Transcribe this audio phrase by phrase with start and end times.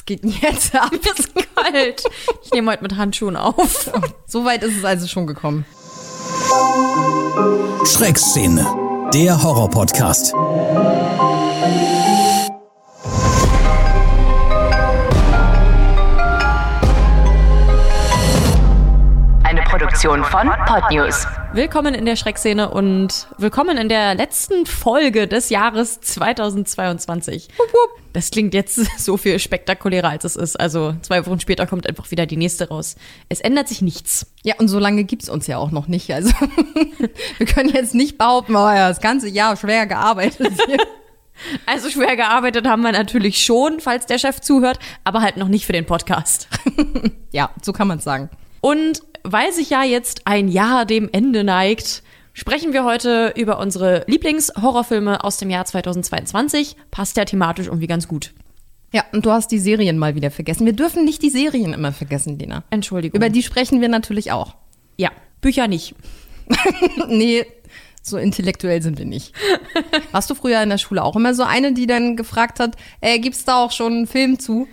[0.00, 0.90] Was geht denn jetzt ab?
[0.92, 2.02] Mir ist kalt.
[2.42, 3.90] Ich nehme heute mit Handschuhen auf.
[4.26, 5.66] So weit ist es also schon gekommen.
[7.84, 8.66] Schreckszene,
[9.12, 10.32] der Horror-Podcast.
[20.00, 21.26] Produktion von Podnews.
[21.52, 27.48] Willkommen in der Schreckszene und willkommen in der letzten Folge des Jahres 2022.
[28.14, 30.58] Das klingt jetzt so viel spektakulärer, als es ist.
[30.58, 32.96] Also zwei Wochen später kommt einfach wieder die nächste raus.
[33.28, 34.32] Es ändert sich nichts.
[34.42, 36.10] Ja, und so lange gibt's uns ja auch noch nicht.
[36.14, 36.30] Also
[37.36, 40.52] wir können jetzt nicht behaupten, oh ja, das ganze Jahr schwer gearbeitet.
[41.64, 45.64] Also schwer gearbeitet haben wir natürlich schon, falls der Chef zuhört, aber halt noch nicht
[45.64, 46.48] für den Podcast.
[47.32, 48.28] ja, so kann man's sagen.
[48.60, 52.02] Und weil sich ja jetzt ein Jahr dem Ende neigt,
[52.32, 56.76] sprechen wir heute über unsere Lieblingshorrorfilme aus dem Jahr 2022.
[56.90, 58.32] Passt ja thematisch irgendwie ganz gut.
[58.92, 60.66] Ja, und du hast die Serien mal wieder vergessen.
[60.66, 62.64] Wir dürfen nicht die Serien immer vergessen, Lena.
[62.70, 63.16] Entschuldigung.
[63.16, 64.56] Über die sprechen wir natürlich auch.
[64.96, 65.94] ja, Bücher nicht.
[67.08, 67.46] nee,
[68.02, 69.34] so intellektuell sind wir nicht.
[70.12, 73.18] Warst du früher in der Schule auch immer so eine, die dann gefragt hat, äh,
[73.18, 74.66] gibt's da auch schon einen Film zu?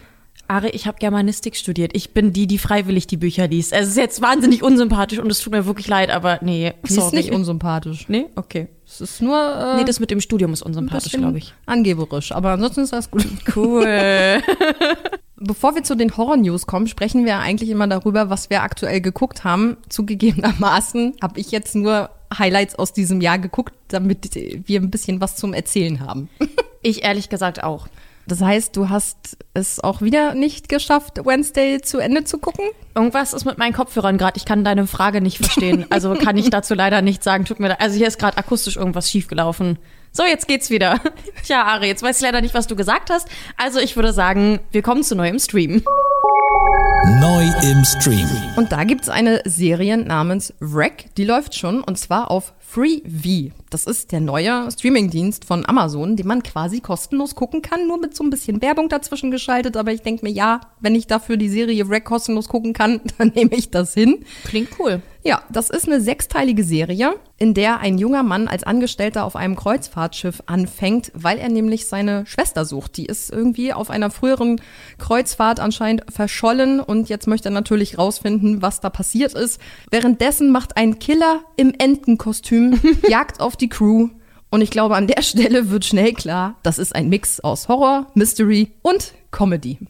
[0.48, 1.92] Ari, ich habe Germanistik studiert.
[1.94, 3.74] Ich bin die, die freiwillig die Bücher liest.
[3.74, 7.14] Es ist jetzt wahnsinnig unsympathisch und es tut mir wirklich leid, aber nee, Die ist
[7.14, 8.08] nicht unsympathisch.
[8.08, 8.68] Nee, okay.
[8.86, 11.54] Es ist nur äh, Nee, das mit dem Studium ist unsympathisch, glaube ich.
[11.66, 12.32] angeberisch.
[12.32, 13.26] Aber ansonsten ist das gut.
[13.56, 13.86] Cool.
[15.40, 19.44] Bevor wir zu den Horror-News kommen, sprechen wir eigentlich immer darüber, was wir aktuell geguckt
[19.44, 19.78] haben.
[19.90, 25.36] Zugegebenermaßen habe ich jetzt nur Highlights aus diesem Jahr geguckt, damit wir ein bisschen was
[25.36, 26.30] zum Erzählen haben.
[26.82, 27.88] ich ehrlich gesagt auch.
[28.28, 32.66] Das heißt, du hast es auch wieder nicht geschafft, Wednesday zu Ende zu gucken?
[32.94, 34.36] Irgendwas ist mit meinen Kopfhörern gerade.
[34.36, 35.86] Ich kann deine Frage nicht verstehen.
[35.90, 37.46] Also kann ich dazu leider nicht sagen.
[37.46, 37.80] Tut mir leid.
[37.80, 39.80] Also hier ist gerade akustisch irgendwas schiefgelaufen.
[40.12, 41.00] So, jetzt geht's wieder.
[41.46, 43.30] Tja, Ari, jetzt weiß ich leider nicht, was du gesagt hast.
[43.56, 45.84] Also ich würde sagen, wir kommen zu neu im Stream.
[47.22, 48.28] Neu im Stream.
[48.58, 53.54] Und da gibt's eine Serie namens Wreck, die läuft schon und zwar auf Freevee.
[53.70, 58.14] Das ist der neue Streamingdienst von Amazon, den man quasi kostenlos gucken kann, nur mit
[58.14, 59.78] so ein bisschen Werbung dazwischen geschaltet.
[59.78, 63.30] Aber ich denke mir, ja, wenn ich dafür die Serie Wreck kostenlos gucken kann, dann
[63.30, 64.26] nehme ich das hin.
[64.44, 65.02] Klingt cool.
[65.24, 69.58] Ja, das ist eine sechsteilige Serie, in der ein junger Mann als Angestellter auf einem
[69.58, 72.96] Kreuzfahrtschiff anfängt, weil er nämlich seine Schwester sucht.
[72.96, 74.62] Die ist irgendwie auf einer früheren
[75.00, 79.60] Kreuzfahrt anscheinend verschollen und jetzt möchte er natürlich rausfinden, was da passiert ist.
[79.92, 82.57] Währenddessen macht ein Killer im Entenkostüm
[83.10, 84.10] Jagd auf die Crew.
[84.50, 88.08] Und ich glaube, an der Stelle wird schnell klar, das ist ein Mix aus Horror,
[88.14, 89.78] Mystery und Comedy.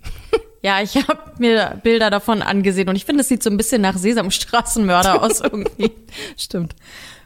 [0.63, 3.81] Ja, ich habe mir Bilder davon angesehen und ich finde, es sieht so ein bisschen
[3.81, 5.91] nach Sesamstraßenmörder aus irgendwie.
[6.35, 6.75] Stimmt.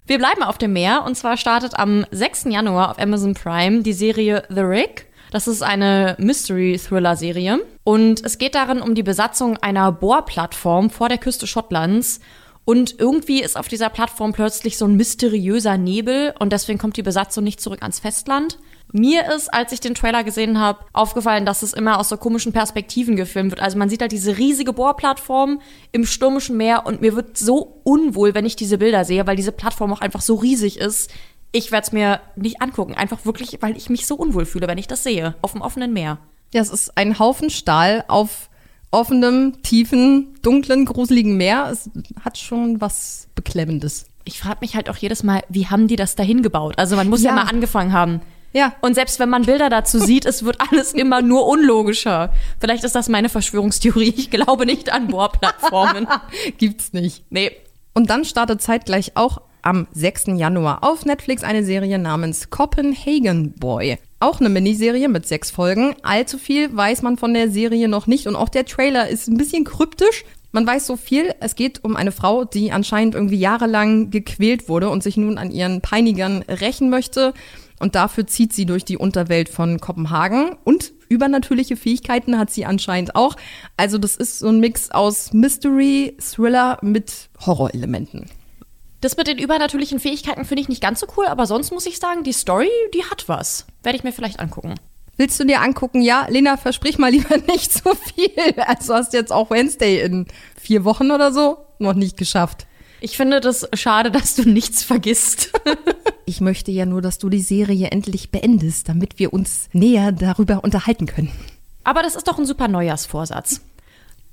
[0.06, 2.46] Wir bleiben auf dem Meer und zwar startet am 6.
[2.50, 5.08] Januar auf Amazon Prime die Serie The Rig.
[5.32, 11.18] Das ist eine Mystery-Thriller-Serie und es geht darin um die Besatzung einer Bohrplattform vor der
[11.18, 12.20] Küste Schottlands.
[12.64, 17.04] Und irgendwie ist auf dieser Plattform plötzlich so ein mysteriöser Nebel und deswegen kommt die
[17.04, 18.60] Besatzung nicht zurück ans Festland.
[18.94, 22.52] Mir ist, als ich den Trailer gesehen habe, aufgefallen, dass es immer aus so komischen
[22.52, 23.62] Perspektiven gefilmt wird.
[23.62, 25.62] Also man sieht halt diese riesige Bohrplattform
[25.92, 29.54] im stürmischen Meer und mir wird so unwohl, wenn ich diese Bilder sehe, weil diese
[29.54, 31.10] Plattform auch einfach so riesig ist.
[31.54, 34.78] Ich werde es mir nicht angucken, einfach wirklich, weil ich mich so unwohl fühle, wenn
[34.78, 36.20] ich das sehe, auf dem offenen Meer.
[36.54, 38.50] Ja, es ist ein Haufen Stahl auf
[38.92, 41.70] offenem, tiefen, dunklen, gruseligen Meer.
[41.72, 41.90] Es
[42.24, 44.06] hat schon was Beklemmendes.
[44.26, 46.76] Ich frage mich halt auch jedes Mal, wie haben die das dahin gebaut?
[46.78, 47.36] Also man muss ja, Ja.
[47.36, 48.22] mal angefangen haben.
[48.54, 48.74] Ja.
[48.82, 52.32] Und selbst wenn man Bilder dazu sieht, es wird alles immer nur unlogischer.
[52.60, 54.14] Vielleicht ist das meine Verschwörungstheorie.
[54.16, 56.08] Ich glaube nicht an Bohrplattformen.
[56.58, 57.24] Gibt's nicht.
[57.30, 57.52] nee.
[57.94, 60.28] Und dann startet zeitgleich auch am 6.
[60.38, 63.98] Januar auf Netflix eine Serie namens Copenhagen Boy.
[64.22, 65.96] Auch eine Miniserie mit sechs Folgen.
[66.04, 69.36] Allzu viel weiß man von der Serie noch nicht und auch der Trailer ist ein
[69.36, 70.26] bisschen kryptisch.
[70.52, 74.90] Man weiß so viel, es geht um eine Frau, die anscheinend irgendwie jahrelang gequält wurde
[74.90, 77.34] und sich nun an ihren Peinigern rächen möchte.
[77.80, 80.56] Und dafür zieht sie durch die Unterwelt von Kopenhagen.
[80.66, 83.36] Und übernatürliche Fähigkeiten hat sie anscheinend auch.
[83.76, 88.28] Also das ist so ein Mix aus Mystery, Thriller mit Horrorelementen.
[89.02, 91.98] Das mit den übernatürlichen Fähigkeiten finde ich nicht ganz so cool, aber sonst muss ich
[91.98, 93.66] sagen, die Story, die hat was.
[93.82, 94.76] Werde ich mir vielleicht angucken.
[95.18, 96.02] Willst du dir angucken?
[96.02, 98.32] Ja, Lena, versprich mal lieber nicht so viel.
[98.58, 102.68] Also hast du jetzt auch Wednesday in vier Wochen oder so noch nicht geschafft.
[103.02, 105.52] Ich finde das schade, dass du nichts vergisst.
[106.28, 110.64] Ich möchte ja nur, dass du die Serie endlich beendest, damit wir uns näher darüber
[110.64, 111.30] unterhalten können.
[111.84, 113.60] Aber das ist doch ein super Neujahrsvorsatz.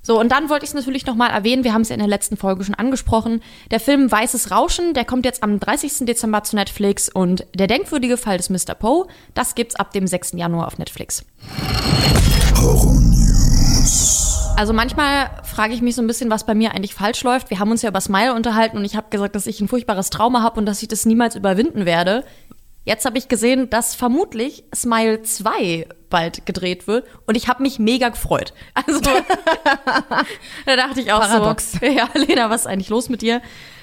[0.09, 2.07] So, und dann wollte ich es natürlich nochmal erwähnen, wir haben es ja in der
[2.07, 3.43] letzten Folge schon angesprochen.
[3.69, 6.07] Der Film Weißes Rauschen, der kommt jetzt am 30.
[6.07, 8.73] Dezember zu Netflix und der denkwürdige Fall des Mr.
[8.73, 10.31] Poe, das gibt's ab dem 6.
[10.31, 11.23] Januar auf Netflix.
[14.57, 17.51] Also manchmal frage ich mich so ein bisschen, was bei mir eigentlich falsch läuft.
[17.51, 20.09] Wir haben uns ja über Smile unterhalten und ich habe gesagt, dass ich ein furchtbares
[20.09, 22.23] Trauma habe und dass ich das niemals überwinden werde.
[22.85, 27.77] Jetzt habe ich gesehen, dass vermutlich Smile 2 bald gedreht wird und ich habe mich
[27.77, 28.53] mega gefreut.
[28.73, 28.99] Also
[30.65, 31.73] da dachte ich auch Paradox.
[31.73, 33.41] so, ja, Lena, was ist eigentlich los mit dir?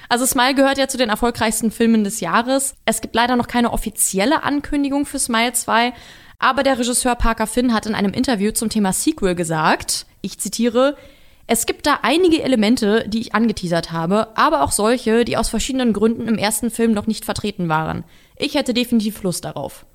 [0.09, 2.75] Also Smile gehört ja zu den erfolgreichsten Filmen des Jahres.
[2.85, 5.93] Es gibt leider noch keine offizielle Ankündigung für Smile 2,
[6.39, 10.97] aber der Regisseur Parker Finn hat in einem Interview zum Thema Sequel gesagt, ich zitiere,
[11.47, 15.93] es gibt da einige Elemente, die ich angeteasert habe, aber auch solche, die aus verschiedenen
[15.93, 18.03] Gründen im ersten Film noch nicht vertreten waren.
[18.39, 19.85] Ich hätte definitiv Lust darauf.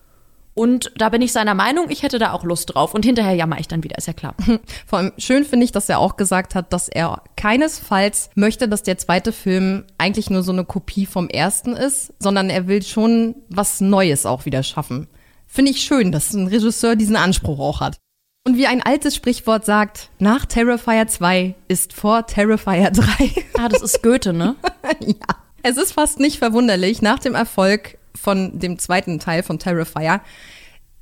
[0.54, 2.94] Und da bin ich seiner Meinung, ich hätte da auch Lust drauf.
[2.94, 4.34] Und hinterher jammer ich dann wieder, ist ja klar.
[4.86, 8.82] Vor allem schön finde ich, dass er auch gesagt hat, dass er keinesfalls möchte, dass
[8.82, 13.34] der zweite Film eigentlich nur so eine Kopie vom ersten ist, sondern er will schon
[13.48, 15.08] was Neues auch wieder schaffen.
[15.46, 17.96] Finde ich schön, dass ein Regisseur diesen Anspruch auch hat.
[18.44, 23.30] Und wie ein altes Sprichwort sagt, nach Terrifier 2 ist vor Terrifier 3.
[23.58, 24.56] Ah, das ist Goethe, ne?
[25.00, 25.36] ja.
[25.62, 30.20] Es ist fast nicht verwunderlich, nach dem Erfolg von dem zweiten Teil von Terrifier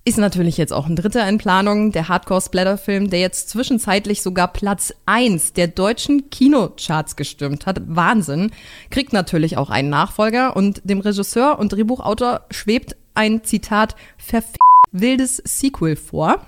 [0.05, 4.95] ist natürlich jetzt auch ein dritter in Planung, der Hardcore-Splatter-Film, der jetzt zwischenzeitlich sogar Platz
[5.05, 7.83] 1 der deutschen Kinocharts gestürmt hat.
[7.87, 8.51] Wahnsinn.
[8.91, 14.59] Kriegt natürlich auch einen Nachfolger und dem Regisseur und Drehbuchautor schwebt ein Zitat verfickt
[14.93, 16.47] wildes Sequel vor.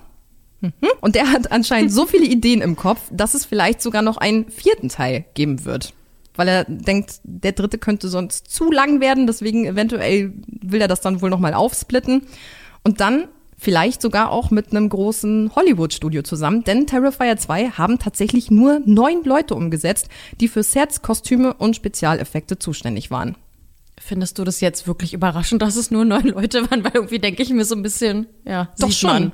[0.61, 0.73] Mhm.
[1.01, 4.51] Und der hat anscheinend so viele Ideen im Kopf, dass es vielleicht sogar noch einen
[4.51, 5.93] vierten Teil geben wird.
[6.35, 10.33] Weil er denkt, der dritte könnte sonst zu lang werden, deswegen eventuell
[10.63, 12.23] will er das dann wohl nochmal aufsplitten.
[12.85, 18.51] Und dann vielleicht sogar auch mit einem großen Hollywood-Studio zusammen, denn Terrifier 2 haben tatsächlich
[18.51, 20.09] nur neun Leute umgesetzt,
[20.41, 23.37] die für Sets, Kostüme und Spezialeffekte zuständig waren.
[24.01, 26.83] Findest du das jetzt wirklich überraschend, dass es nur neun Leute waren?
[26.83, 29.11] Weil irgendwie denke ich mir so ein bisschen, ja, Doch schon.
[29.11, 29.33] man.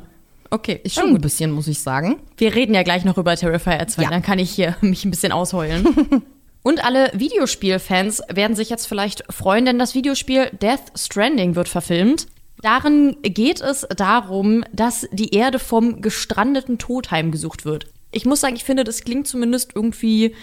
[0.50, 2.16] Okay, Ist schon ein bisschen, muss ich sagen.
[2.38, 4.10] Wir reden ja gleich noch über Terrifier 2, Ja.
[4.10, 5.86] dann kann ich hier mich ein bisschen ausheulen.
[6.62, 12.26] Und alle Videospielfans werden sich jetzt vielleicht freuen, denn das Videospiel Death Stranding wird verfilmt.
[12.60, 17.86] Darin geht es darum, dass die Erde vom gestrandeten Tod heimgesucht wird.
[18.10, 20.34] Ich muss sagen, ich finde, das klingt zumindest irgendwie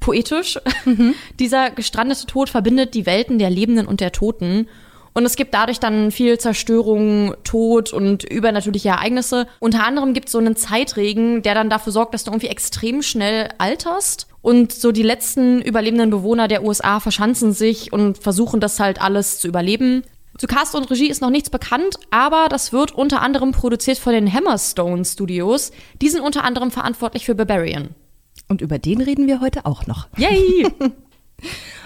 [0.00, 0.58] poetisch.
[1.38, 4.68] Dieser gestrandete Tod verbindet die Welten der Lebenden und der Toten.
[5.14, 9.48] Und es gibt dadurch dann viel Zerstörung, Tod und übernatürliche Ereignisse.
[9.58, 13.02] Unter anderem gibt es so einen Zeitregen, der dann dafür sorgt, dass du irgendwie extrem
[13.02, 14.27] schnell alterst.
[14.40, 19.40] Und so die letzten überlebenden Bewohner der USA verschanzen sich und versuchen das halt alles
[19.40, 20.02] zu überleben.
[20.38, 24.12] Zu Cast und Regie ist noch nichts bekannt, aber das wird unter anderem produziert von
[24.12, 25.72] den Hammerstone Studios.
[26.00, 27.88] Die sind unter anderem verantwortlich für Barbarian.
[28.46, 30.06] Und über den reden wir heute auch noch.
[30.16, 30.66] Yay!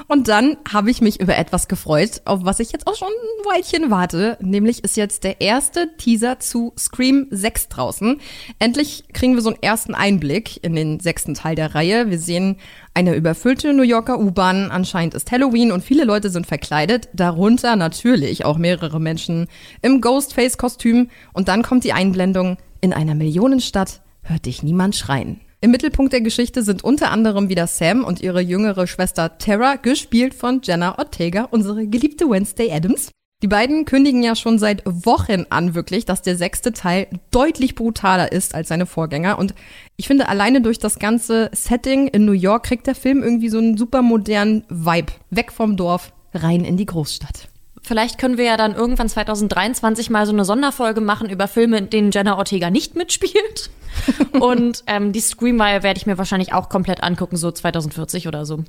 [0.09, 3.45] Und dann habe ich mich über etwas gefreut, auf was ich jetzt auch schon ein
[3.45, 4.37] Weilchen warte.
[4.41, 8.21] Nämlich ist jetzt der erste Teaser zu Scream 6 draußen.
[8.59, 12.11] Endlich kriegen wir so einen ersten Einblick in den sechsten Teil der Reihe.
[12.11, 12.57] Wir sehen
[12.95, 14.71] eine überfüllte New Yorker U-Bahn.
[14.71, 17.09] Anscheinend ist Halloween und viele Leute sind verkleidet.
[17.13, 19.49] Darunter natürlich auch mehrere Menschen
[19.81, 21.09] im Ghostface-Kostüm.
[21.33, 22.59] Und dann kommt die Einblendung.
[22.81, 25.41] In einer Millionenstadt hört dich niemand schreien.
[25.65, 30.35] Im Mittelpunkt der Geschichte sind unter anderem wieder Sam und ihre jüngere Schwester Tara, gespielt
[30.35, 33.13] von Jenna Ortega, unsere geliebte Wednesday Adams.
[33.45, 38.33] Die beiden kündigen ja schon seit Wochen an, wirklich, dass der sechste Teil deutlich brutaler
[38.33, 39.39] ist als seine Vorgänger.
[39.39, 39.55] Und
[39.97, 43.59] ich finde, alleine durch das ganze Setting in New York kriegt der Film irgendwie so
[43.59, 45.13] einen super modernen Vibe.
[45.31, 47.52] Weg vom Dorf, rein in die Großstadt.
[47.83, 51.91] Vielleicht können wir ja dann irgendwann 2023 mal so eine Sonderfolge machen über Filme, in
[51.91, 53.71] denen Jenna Ortega nicht mitspielt.
[54.41, 58.65] Und ähm, die Scream-Reihe werde ich mir wahrscheinlich auch komplett angucken, so 2040 oder so.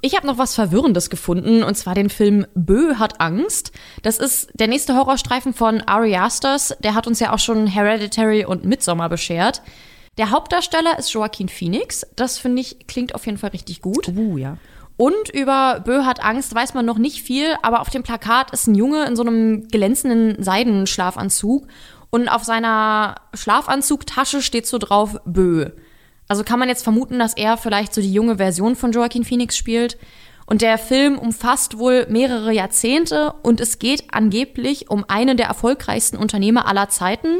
[0.00, 3.70] Ich habe noch was Verwirrendes gefunden, und zwar den Film Bö hat Angst.
[4.02, 6.74] Das ist der nächste Horrorstreifen von Ari Asters.
[6.82, 9.62] Der hat uns ja auch schon Hereditary und Midsommar beschert.
[10.18, 12.06] Der Hauptdarsteller ist Joaquin Phoenix.
[12.16, 14.08] Das finde ich klingt auf jeden Fall richtig gut.
[14.08, 14.58] Uh, ja.
[14.96, 18.66] Und über Bö hat Angst weiß man noch nicht viel, aber auf dem Plakat ist
[18.66, 21.66] ein Junge in so einem glänzenden Seidenschlafanzug
[22.10, 25.70] und auf seiner Schlafanzugtasche steht so drauf Bö.
[26.28, 29.56] Also kann man jetzt vermuten, dass er vielleicht so die junge Version von Joaquin Phoenix
[29.56, 29.98] spielt.
[30.44, 36.16] Und der Film umfasst wohl mehrere Jahrzehnte und es geht angeblich um einen der erfolgreichsten
[36.16, 37.38] Unternehmer aller Zeiten.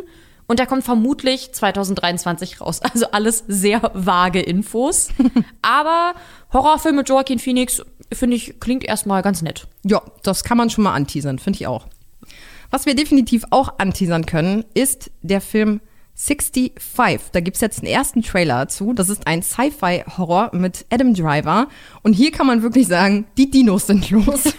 [0.52, 2.80] Und der kommt vermutlich 2023 raus.
[2.92, 5.09] Also alles sehr vage Infos.
[5.62, 6.12] Aber
[6.52, 7.80] Horrorfilm mit Joaquin Phoenix,
[8.12, 9.66] finde ich, klingt erstmal ganz nett.
[9.82, 11.87] Ja, das kann man schon mal anteasern, finde ich auch.
[12.71, 15.80] Was wir definitiv auch anteasern können, ist der Film
[16.16, 16.73] 65.
[17.32, 18.92] Da gibt's jetzt einen ersten Trailer dazu.
[18.92, 21.68] Das ist ein Sci-Fi-Horror mit Adam Driver.
[22.02, 24.42] Und hier kann man wirklich sagen, die Dinos sind los.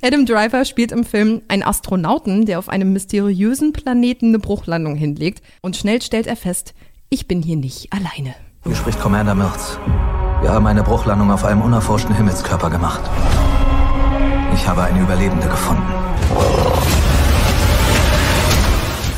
[0.00, 5.42] Adam Driver spielt im Film einen Astronauten, der auf einem mysteriösen Planeten eine Bruchlandung hinlegt.
[5.60, 6.72] Und schnell stellt er fest,
[7.08, 8.34] ich bin hier nicht alleine.
[8.64, 9.76] Hier spricht Commander Mills.
[10.40, 13.00] Wir haben eine Bruchlandung auf einem unerforschten Himmelskörper gemacht.
[14.54, 15.82] Ich habe eine Überlebende gefunden.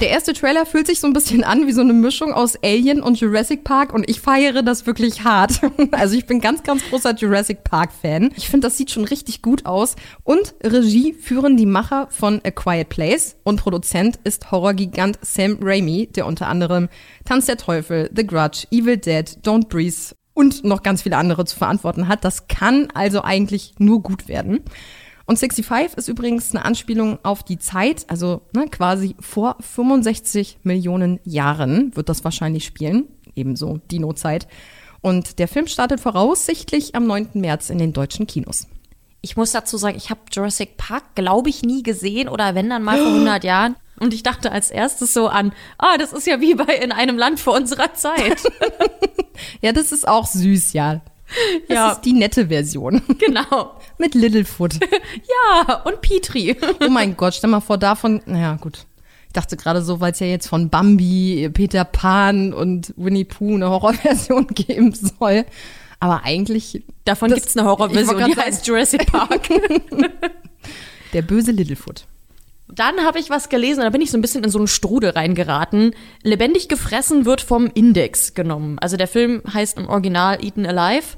[0.00, 3.02] Der erste Trailer fühlt sich so ein bisschen an wie so eine Mischung aus Alien
[3.02, 5.60] und Jurassic Park und ich feiere das wirklich hart.
[5.92, 8.32] Also ich bin ganz, ganz großer Jurassic Park Fan.
[8.36, 9.96] Ich finde, das sieht schon richtig gut aus.
[10.22, 16.06] Und Regie führen die Macher von A Quiet Place und Produzent ist Horrorgigant Sam Raimi,
[16.06, 16.88] der unter anderem
[17.24, 21.56] Tanz der Teufel, The Grudge, Evil Dead, Don't Breathe und noch ganz viele andere zu
[21.56, 22.24] verantworten hat.
[22.24, 24.60] Das kann also eigentlich nur gut werden.
[25.30, 31.20] Und 65 ist übrigens eine Anspielung auf die Zeit, also ne, quasi vor 65 Millionen
[31.22, 33.06] Jahren wird das wahrscheinlich spielen,
[33.36, 34.48] ebenso Dino-Zeit.
[35.02, 37.28] Und der Film startet voraussichtlich am 9.
[37.34, 38.66] März in den deutschen Kinos.
[39.20, 42.82] Ich muss dazu sagen, ich habe Jurassic Park, glaube ich, nie gesehen oder wenn dann
[42.82, 43.76] mal vor 100 Jahren.
[44.00, 47.16] Und ich dachte als erstes so an, ah, das ist ja wie bei in einem
[47.16, 48.42] Land vor unserer Zeit.
[49.62, 51.02] ja, das ist auch süß, ja.
[51.68, 51.90] Das Ja.
[51.92, 53.02] ist die nette Version.
[53.18, 53.78] genau.
[53.98, 54.74] Mit Littlefoot.
[55.66, 56.56] Ja, und Petri.
[56.84, 58.86] Oh mein Gott, stell mal vor, davon, naja, gut.
[59.26, 63.54] Ich dachte gerade so, weil es ja jetzt von Bambi, Peter Pan und Winnie Pooh
[63.54, 65.44] eine Horrorversion geben soll.
[66.00, 69.48] Aber eigentlich Davon Das- gibt's eine Horrorversion, die heißt Jurassic Park.
[71.12, 72.06] der böse Littlefoot.
[72.72, 75.10] Dann habe ich was gelesen, da bin ich so ein bisschen in so einen Strudel
[75.10, 75.94] reingeraten.
[76.22, 78.78] Lebendig gefressen wird vom Index genommen.
[78.78, 81.16] Also der Film heißt im Original Eaten Alive.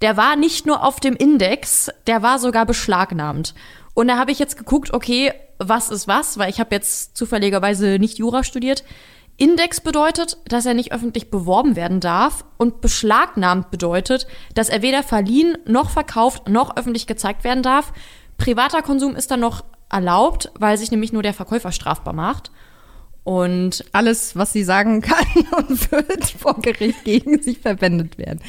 [0.00, 3.54] Der war nicht nur auf dem Index, der war sogar beschlagnahmt.
[3.94, 7.98] Und da habe ich jetzt geguckt, okay, was ist was, weil ich habe jetzt zufälligerweise
[7.98, 8.84] nicht Jura studiert.
[9.36, 15.02] Index bedeutet, dass er nicht öffentlich beworben werden darf und beschlagnahmt bedeutet, dass er weder
[15.02, 17.92] verliehen noch verkauft noch öffentlich gezeigt werden darf.
[18.36, 22.50] Privater Konsum ist dann noch erlaubt, weil sich nämlich nur der Verkäufer strafbar macht.
[23.24, 25.26] Und Alles, was sie sagen kann
[25.56, 28.40] und wird vor Gericht gegen sie verwendet werden.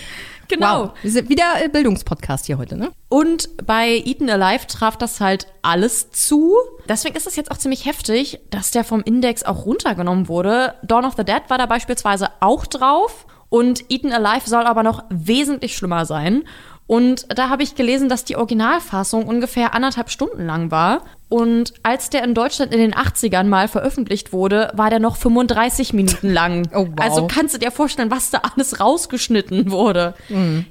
[0.47, 0.85] Genau.
[0.85, 0.91] Wow.
[1.01, 2.91] Wir sind wieder äh, Bildungspodcast hier heute, ne?
[3.07, 6.55] Und bei Eaten Alive traf das halt alles zu.
[6.87, 10.73] Deswegen ist es jetzt auch ziemlich heftig, dass der vom Index auch runtergenommen wurde.
[10.81, 13.27] Dawn of the Dead war da beispielsweise auch drauf.
[13.49, 16.43] Und Eaten Alive soll aber noch wesentlich schlimmer sein.
[16.87, 21.03] Und da habe ich gelesen, dass die Originalfassung ungefähr anderthalb Stunden lang war.
[21.29, 25.93] Und als der in Deutschland in den 80ern mal veröffentlicht wurde, war der noch 35
[25.93, 26.49] Minuten lang.
[26.79, 26.99] Oh, wow.
[26.99, 30.13] Also kannst du dir vorstellen, was da alles rausgeschnitten wurde.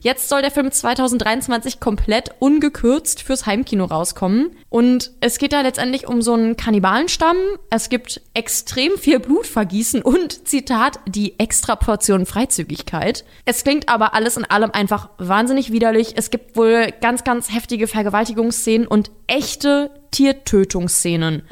[0.01, 4.51] Jetzt soll der Film 2023 komplett ungekürzt fürs Heimkino rauskommen.
[4.69, 7.37] Und es geht da letztendlich um so einen Kannibalenstamm.
[7.71, 13.25] Es gibt extrem viel Blutvergießen und, Zitat, die Extraportion Freizügigkeit.
[13.45, 16.15] Es klingt aber alles in allem einfach wahnsinnig widerlich.
[16.17, 21.43] Es gibt wohl ganz, ganz heftige Vergewaltigungsszenen und echte Tiertötungsszenen.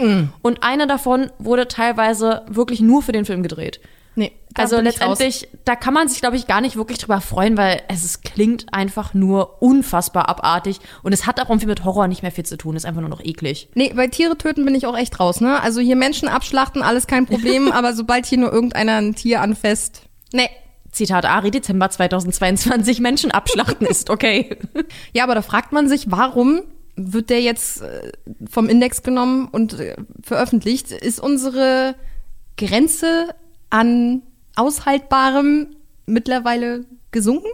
[0.43, 3.81] Und eine davon wurde teilweise wirklich nur für den Film gedreht.
[4.17, 4.33] Nee.
[4.55, 8.03] Also letztendlich, da kann man sich, glaube ich, gar nicht wirklich drüber freuen, weil es,
[8.03, 12.33] es klingt einfach nur unfassbar abartig und es hat auch irgendwie mit Horror nicht mehr
[12.33, 13.69] viel zu tun, ist einfach nur noch eklig.
[13.75, 15.61] Nee, bei Tiere töten bin ich auch echt raus, ne?
[15.61, 20.03] Also hier Menschen abschlachten, alles kein Problem, aber sobald hier nur irgendeiner ein Tier anfasst,
[20.33, 20.49] nee.
[20.91, 24.57] Zitat Ari, Dezember 2022, Menschen abschlachten ist okay.
[25.13, 26.63] Ja, aber da fragt man sich, warum
[26.97, 28.13] wird der jetzt äh,
[28.51, 30.91] vom Index genommen und äh, veröffentlicht?
[30.91, 31.95] Ist unsere
[32.57, 33.35] Grenze
[33.71, 34.23] an
[34.57, 35.69] Aushaltbarem
[36.07, 37.49] mittlerweile gesunken?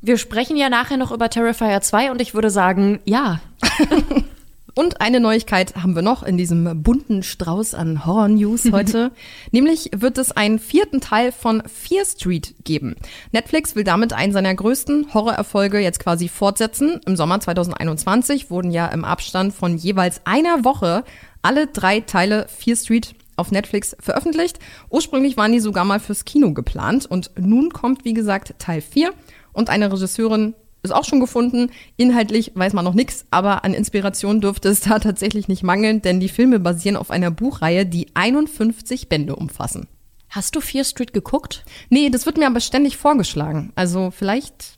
[0.00, 3.40] Wir sprechen ja nachher noch über Terrifier 2 und ich würde sagen, ja.
[4.78, 9.10] Und eine Neuigkeit haben wir noch in diesem bunten Strauß an Horror-News heute.
[9.50, 12.94] Nämlich wird es einen vierten Teil von Fear Street geben.
[13.32, 17.00] Netflix will damit einen seiner größten Horrorerfolge jetzt quasi fortsetzen.
[17.06, 21.04] Im Sommer 2021 wurden ja im Abstand von jeweils einer Woche
[21.40, 24.58] alle drei Teile Fear Street auf Netflix veröffentlicht.
[24.90, 29.14] Ursprünglich waren die sogar mal fürs Kino geplant und nun kommt, wie gesagt, Teil 4
[29.54, 30.54] und eine Regisseurin
[30.86, 31.70] ist auch schon gefunden.
[31.96, 36.20] Inhaltlich weiß man noch nichts, aber an Inspiration dürfte es da tatsächlich nicht mangeln, denn
[36.20, 39.88] die Filme basieren auf einer Buchreihe, die 51 Bände umfassen.
[40.30, 41.64] Hast du Fear Street geguckt?
[41.88, 43.72] Nee, das wird mir aber ständig vorgeschlagen.
[43.74, 44.74] Also vielleicht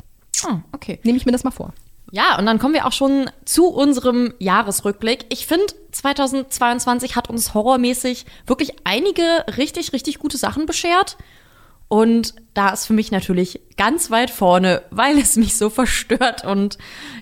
[0.46, 1.00] Oh, okay.
[1.02, 1.72] nehme ich mir das mal vor.
[2.10, 5.26] Ja, und dann kommen wir auch schon zu unserem Jahresrückblick.
[5.28, 11.18] Ich finde, 2022 hat uns horrormäßig wirklich einige richtig, richtig gute Sachen beschert.
[11.88, 16.76] Und da ist für mich natürlich ganz weit vorne, weil es mich so verstört und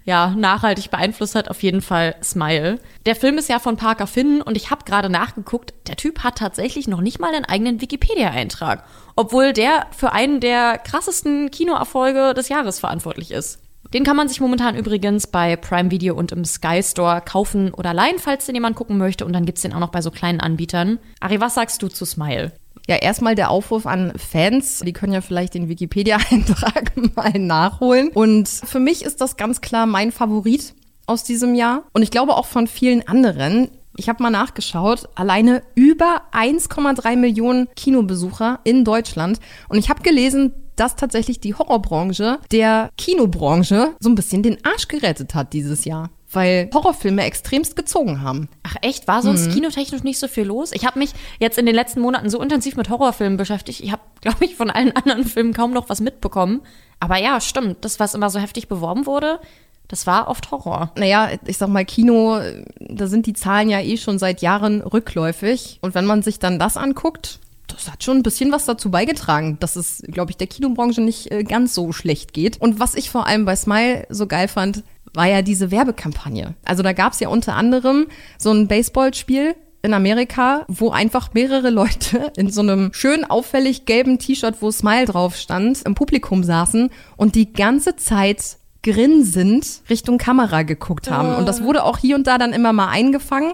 [0.04, 2.80] ja, nachhaltig beeinflusst hat, auf jeden Fall Smile.
[3.06, 6.38] Der Film ist ja von Parker Finn und ich habe gerade nachgeguckt, der Typ hat
[6.38, 12.48] tatsächlich noch nicht mal einen eigenen Wikipedia-Eintrag, obwohl der für einen der krassesten Kinoerfolge des
[12.48, 13.60] Jahres verantwortlich ist.
[13.94, 17.94] Den kann man sich momentan übrigens bei Prime Video und im Sky Store kaufen oder
[17.94, 19.24] leihen, falls den jemand gucken möchte.
[19.24, 20.98] Und dann gibt's den auch noch bei so kleinen Anbietern.
[21.20, 22.52] Ari, was sagst du zu Smile?
[22.88, 24.80] Ja, erstmal der Aufruf an Fans.
[24.80, 28.08] Die können ja vielleicht den Wikipedia-Eintrag mal nachholen.
[28.08, 30.74] Und für mich ist das ganz klar mein Favorit
[31.06, 31.84] aus diesem Jahr.
[31.92, 33.70] Und ich glaube auch von vielen anderen.
[33.96, 39.40] Ich habe mal nachgeschaut, alleine über 1,3 Millionen Kinobesucher in Deutschland.
[39.68, 44.88] Und ich habe gelesen, dass tatsächlich die Horrorbranche der Kinobranche so ein bisschen den Arsch
[44.88, 46.10] gerettet hat dieses Jahr.
[46.36, 48.50] Weil Horrorfilme extremst gezogen haben.
[48.62, 50.72] Ach echt, war sonst kinotechnisch nicht so viel los?
[50.72, 53.80] Ich habe mich jetzt in den letzten Monaten so intensiv mit Horrorfilmen beschäftigt.
[53.80, 56.60] Ich habe, glaube ich, von allen anderen Filmen kaum noch was mitbekommen.
[57.00, 57.86] Aber ja, stimmt.
[57.86, 59.40] Das, was immer so heftig beworben wurde,
[59.88, 60.92] das war oft Horror.
[60.98, 62.38] Naja, ich sag mal, Kino,
[62.80, 65.78] da sind die Zahlen ja eh schon seit Jahren rückläufig.
[65.80, 69.56] Und wenn man sich dann das anguckt, das hat schon ein bisschen was dazu beigetragen,
[69.58, 72.60] dass es, glaube ich, der Kinobranche nicht äh, ganz so schlecht geht.
[72.60, 74.84] Und was ich vor allem bei Smile so geil fand,
[75.16, 76.54] war ja diese Werbekampagne.
[76.64, 78.06] Also da gab es ja unter anderem
[78.38, 84.18] so ein Baseballspiel in Amerika, wo einfach mehrere Leute in so einem schön auffällig gelben
[84.18, 90.62] T-Shirt, wo Smile drauf stand, im Publikum saßen und die ganze Zeit grinsend Richtung Kamera
[90.62, 91.34] geguckt haben.
[91.34, 93.52] Und das wurde auch hier und da dann immer mal eingefangen.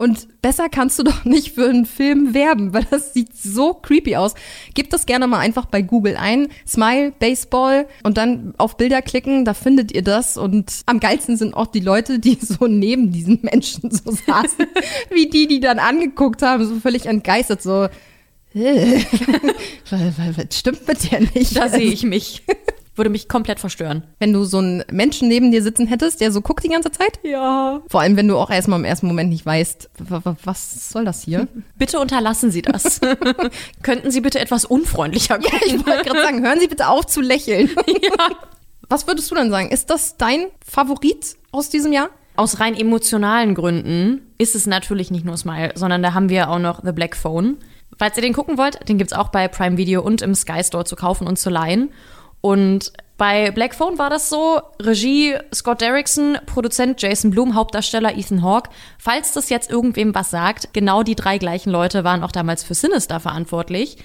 [0.00, 4.16] Und besser kannst du doch nicht für einen Film werben, weil das sieht so creepy
[4.16, 4.34] aus.
[4.72, 6.48] Gib das gerne mal einfach bei Google ein.
[6.66, 10.38] Smile, Baseball und dann auf Bilder klicken, da findet ihr das.
[10.38, 14.66] Und am geilsten sind auch die Leute, die so neben diesen Menschen so saßen,
[15.10, 17.86] wie die, die dann angeguckt haben, so völlig entgeistert, so.
[18.54, 19.04] "Äh,
[19.90, 21.54] was, stimmt mit der nicht?
[21.54, 22.42] Da sehe ich mich.
[22.96, 24.02] Würde mich komplett verstören.
[24.18, 27.20] Wenn du so einen Menschen neben dir sitzen hättest, der so guckt die ganze Zeit?
[27.22, 27.80] Ja.
[27.88, 31.04] Vor allem, wenn du auch erstmal im ersten Moment nicht weißt, wa- wa- was soll
[31.04, 31.46] das hier?
[31.78, 33.00] Bitte unterlassen Sie das.
[33.82, 35.60] Könnten Sie bitte etwas unfreundlicher Ja, gucken?
[35.66, 37.68] ich wollte gerade sagen, hören Sie bitte auf zu lächeln.
[37.86, 38.26] ja.
[38.88, 39.70] Was würdest du denn sagen?
[39.70, 42.08] Ist das dein Favorit aus diesem Jahr?
[42.36, 46.58] Aus rein emotionalen Gründen ist es natürlich nicht nur Smile, sondern da haben wir auch
[46.58, 47.58] noch The Black Phone.
[47.98, 50.84] Falls ihr den gucken wollt, den gibt's auch bei Prime Video und im Sky Store
[50.84, 51.90] zu kaufen und zu leihen.
[52.40, 58.42] Und bei Black Phone war das so, Regie Scott Derrickson, Produzent Jason Blum, Hauptdarsteller Ethan
[58.42, 58.70] Hawke.
[58.98, 62.74] Falls das jetzt irgendwem was sagt, genau die drei gleichen Leute waren auch damals für
[62.74, 63.98] Sinister verantwortlich.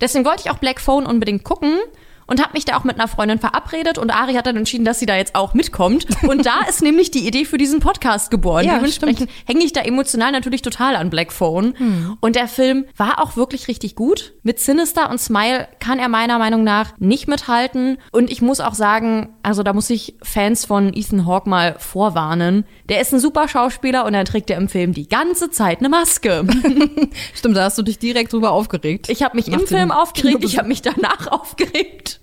[0.00, 1.78] Deswegen wollte ich auch Black Phone unbedingt gucken
[2.30, 5.00] und habe mich da auch mit einer Freundin verabredet und Ari hat dann entschieden, dass
[5.00, 6.06] sie da jetzt auch mitkommt.
[6.22, 8.64] Und da ist nämlich die Idee für diesen Podcast geboren.
[8.64, 11.74] Ja, Dementsprechend hänge ich da emotional natürlich total an Black Phone.
[12.20, 14.32] Und der Film war auch wirklich richtig gut.
[14.42, 17.98] Mit Sinister und Smile kann er meiner Meinung nach nicht mithalten.
[18.12, 22.64] Und ich muss auch sagen, also da muss ich Fans von Ethan Hawke mal vorwarnen.
[22.88, 25.88] Der ist ein super Schauspieler und dann trägt er im Film die ganze Zeit eine
[25.88, 26.46] Maske.
[27.34, 29.08] Stimmt, da hast du dich direkt drüber aufgeregt.
[29.08, 32.19] Ich habe mich Nach im Film aufgeregt, ich habe mich danach aufgeregt.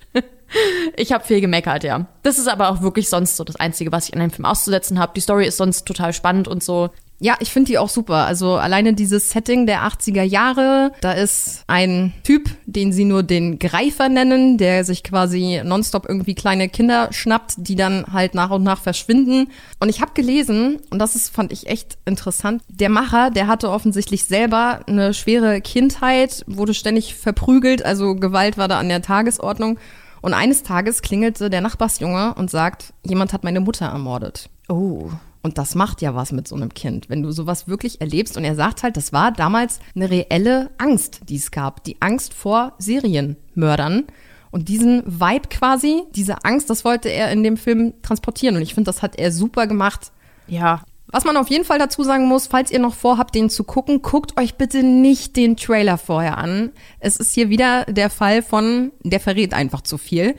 [0.96, 2.08] Ich habe viel gemeckert, ja.
[2.24, 5.00] Das ist aber auch wirklich sonst so das Einzige, was ich an dem Film auszusetzen
[5.00, 5.14] habe.
[5.16, 6.90] Die Story ist sonst total spannend und so.
[7.20, 8.28] Ja, ich finde die auch super.
[8.28, 13.58] Also alleine dieses Setting der 80er Jahre, da ist ein Typ, den sie nur den
[13.58, 18.62] Greifer nennen, der sich quasi nonstop irgendwie kleine Kinder schnappt, die dann halt nach und
[18.62, 19.50] nach verschwinden.
[19.80, 23.72] Und ich habe gelesen, und das ist, fand ich echt interessant, der Macher, der hatte
[23.72, 29.80] offensichtlich selber eine schwere Kindheit, wurde ständig verprügelt, also Gewalt war da an der Tagesordnung.
[30.22, 34.50] Und eines Tages klingelte der Nachbarsjunge und sagt, jemand hat meine Mutter ermordet.
[34.70, 35.10] Oh.
[35.44, 38.36] Und das macht ja was mit so einem Kind, wenn du sowas wirklich erlebst.
[38.36, 41.84] Und er sagt halt, das war damals eine reelle Angst, die es gab.
[41.84, 44.06] Die Angst vor Serienmördern.
[44.52, 48.56] Und diesen Vibe quasi, diese Angst, das wollte er in dem Film transportieren.
[48.56, 50.12] Und ich finde, das hat er super gemacht.
[50.48, 50.82] Ja.
[51.10, 54.02] Was man auf jeden Fall dazu sagen muss, falls ihr noch vorhabt, den zu gucken,
[54.02, 56.72] guckt euch bitte nicht den Trailer vorher an.
[57.00, 60.36] Es ist hier wieder der Fall von, der verrät einfach zu viel.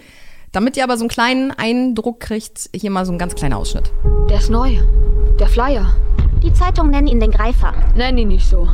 [0.52, 3.90] Damit ihr aber so einen kleinen Eindruck kriegt, hier mal so ein ganz kleiner Ausschnitt.
[4.28, 4.76] Der ist neu.
[5.40, 5.96] Der Flyer.
[6.42, 7.72] Die Zeitung nennen ihn den Greifer.
[7.96, 8.68] Nenn ihn nicht so.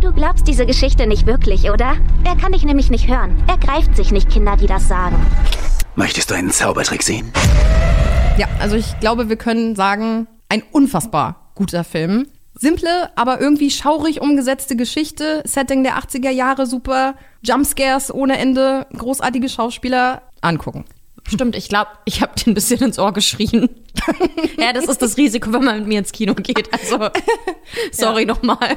[0.00, 1.96] Du glaubst diese Geschichte nicht wirklich, oder?
[2.22, 3.42] Er kann dich nämlich nicht hören.
[3.48, 5.16] Er greift sich nicht Kinder, die das sagen.
[5.96, 7.32] Möchtest du einen Zaubertrick sehen?
[8.38, 12.26] Ja, also ich glaube, wir können sagen, ein unfassbar guter Film.
[12.54, 15.42] Simple, aber irgendwie schaurig umgesetzte Geschichte.
[15.46, 17.14] Setting der 80er Jahre super.
[17.42, 18.86] Jumpscares ohne Ende.
[18.94, 20.22] Großartige Schauspieler.
[20.42, 20.84] Angucken.
[21.26, 23.70] Stimmt, ich glaube, ich habe dir ein bisschen ins Ohr geschrien.
[24.58, 26.72] ja, das ist das Risiko, wenn man mit mir ins Kino geht.
[26.72, 27.08] Also,
[27.92, 28.76] sorry nochmal.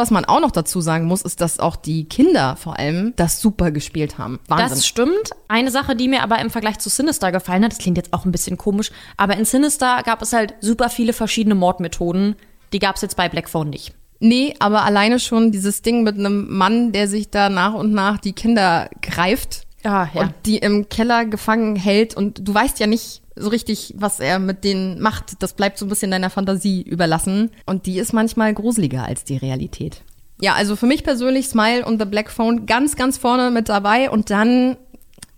[0.00, 3.38] Was man auch noch dazu sagen muss, ist, dass auch die Kinder vor allem das
[3.40, 4.40] super gespielt haben.
[4.48, 4.68] Wahnsinn.
[4.70, 5.30] Das stimmt.
[5.46, 8.24] Eine Sache, die mir aber im Vergleich zu Sinister gefallen hat, das klingt jetzt auch
[8.24, 12.36] ein bisschen komisch, aber in Sinister gab es halt super viele verschiedene Mordmethoden.
[12.72, 13.92] Die gab es jetzt bei Black Phone nicht.
[14.20, 18.16] Nee, aber alleine schon dieses Ding mit einem Mann, der sich da nach und nach
[18.18, 20.22] die Kinder greift Ah, ja.
[20.22, 24.38] und die im Keller gefangen hält und du weißt ja nicht so richtig, was er
[24.38, 25.42] mit denen macht.
[25.42, 29.36] Das bleibt so ein bisschen deiner Fantasie überlassen und die ist manchmal gruseliger als die
[29.36, 30.02] Realität.
[30.40, 34.10] Ja, also für mich persönlich Smile und The Black Phone ganz, ganz vorne mit dabei.
[34.10, 34.76] Und dann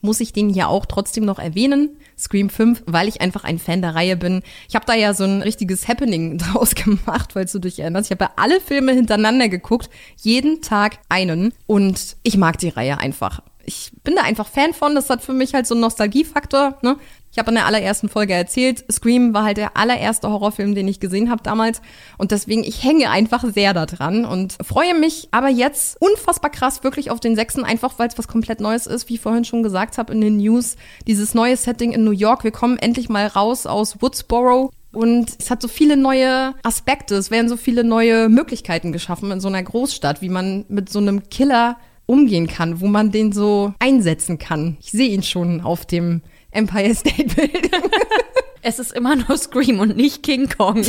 [0.01, 1.91] muss ich den hier auch trotzdem noch erwähnen.
[2.19, 4.43] Scream 5, weil ich einfach ein Fan der Reihe bin.
[4.69, 8.11] Ich habe da ja so ein richtiges Happening draus gemacht, weil du dich erinnerst.
[8.11, 11.53] Ich habe ja alle Filme hintereinander geguckt, jeden Tag einen.
[11.67, 13.43] Und ich mag die Reihe einfach.
[13.65, 14.95] Ich bin da einfach Fan von.
[14.95, 16.79] Das hat für mich halt so einen Nostalgiefaktor.
[16.83, 16.97] Ne?
[17.33, 21.01] Ich habe in der allerersten Folge erzählt, Scream war halt der allererste Horrorfilm, den ich
[21.01, 21.81] gesehen habe damals.
[22.18, 26.85] Und deswegen, ich hänge einfach sehr da dran und freue mich aber jetzt unfassbar krass
[26.85, 29.62] wirklich auf den sechsten, einfach weil es was komplett Neues ist, wie ich vorhin schon
[29.62, 30.77] gesagt habe in den News.
[31.07, 32.45] Dieses neue Setting in New York.
[32.45, 34.71] Wir kommen endlich mal raus aus Woodsboro.
[34.92, 39.40] Und es hat so viele neue Aspekte, es werden so viele neue Möglichkeiten geschaffen in
[39.40, 43.73] so einer Großstadt, wie man mit so einem Killer umgehen kann, wo man den so
[43.79, 44.77] einsetzen kann.
[44.81, 46.21] Ich sehe ihn schon auf dem
[46.53, 47.71] Empire State Building.
[48.65, 50.87] Es ist immer nur Scream und nicht King Kong.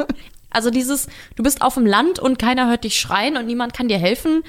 [0.50, 3.88] also dieses, du bist auf dem Land und keiner hört dich schreien und niemand kann
[3.88, 4.44] dir helfen.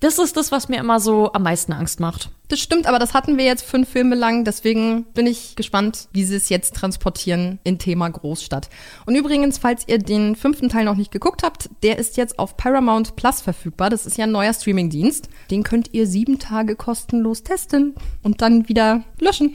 [0.00, 2.30] Das ist das, was mir immer so am meisten Angst macht.
[2.48, 4.44] Das stimmt, aber das hatten wir jetzt fünf Filme lang.
[4.44, 8.68] Deswegen bin ich gespannt, wie sie es jetzt transportieren in Thema Großstadt.
[9.04, 12.56] Und übrigens, falls ihr den fünften Teil noch nicht geguckt habt, der ist jetzt auf
[12.56, 13.90] Paramount Plus verfügbar.
[13.90, 15.28] Das ist ja ein neuer Streamingdienst.
[15.50, 19.54] Den könnt ihr sieben Tage kostenlos testen und dann wieder löschen.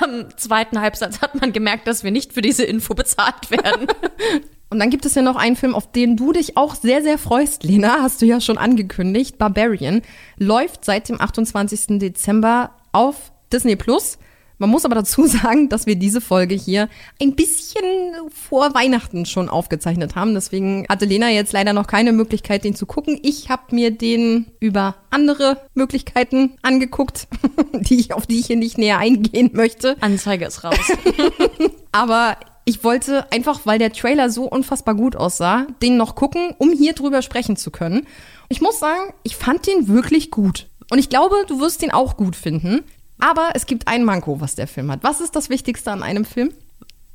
[0.00, 3.86] Am zweiten Halbsatz hat man gemerkt, dass wir nicht für diese Info bezahlt werden.
[4.70, 7.18] Und dann gibt es ja noch einen Film, auf den du dich auch sehr, sehr
[7.18, 9.38] freust, Lena, hast du ja schon angekündigt.
[9.38, 10.02] Barbarian
[10.36, 11.98] läuft seit dem 28.
[11.98, 14.18] Dezember auf Disney Plus.
[14.58, 16.88] Man muss aber dazu sagen, dass wir diese Folge hier
[17.22, 17.84] ein bisschen
[18.28, 20.34] vor Weihnachten schon aufgezeichnet haben.
[20.34, 23.18] Deswegen hatte Lena jetzt leider noch keine Möglichkeit, den zu gucken.
[23.22, 27.28] Ich habe mir den über andere Möglichkeiten angeguckt,
[27.72, 29.96] die ich, auf die ich hier nicht näher eingehen möchte.
[30.00, 30.92] Anzeige ist raus.
[31.92, 32.36] Aber
[32.68, 36.92] ich wollte einfach, weil der Trailer so unfassbar gut aussah, den noch gucken, um hier
[36.92, 38.06] drüber sprechen zu können.
[38.50, 40.66] Ich muss sagen, ich fand den wirklich gut.
[40.90, 42.84] Und ich glaube, du wirst den auch gut finden.
[43.20, 45.02] Aber es gibt ein Manko, was der Film hat.
[45.02, 46.52] Was ist das Wichtigste an einem Film?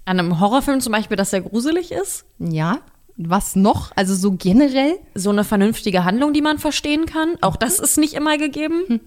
[0.06, 2.26] An einem Horrorfilm zum Beispiel, dass er gruselig ist.
[2.40, 2.80] Ja.
[3.16, 3.92] Was noch?
[3.96, 4.96] Also so generell?
[5.14, 7.36] So eine vernünftige Handlung, die man verstehen kann.
[7.42, 9.02] Auch das ist nicht immer gegeben.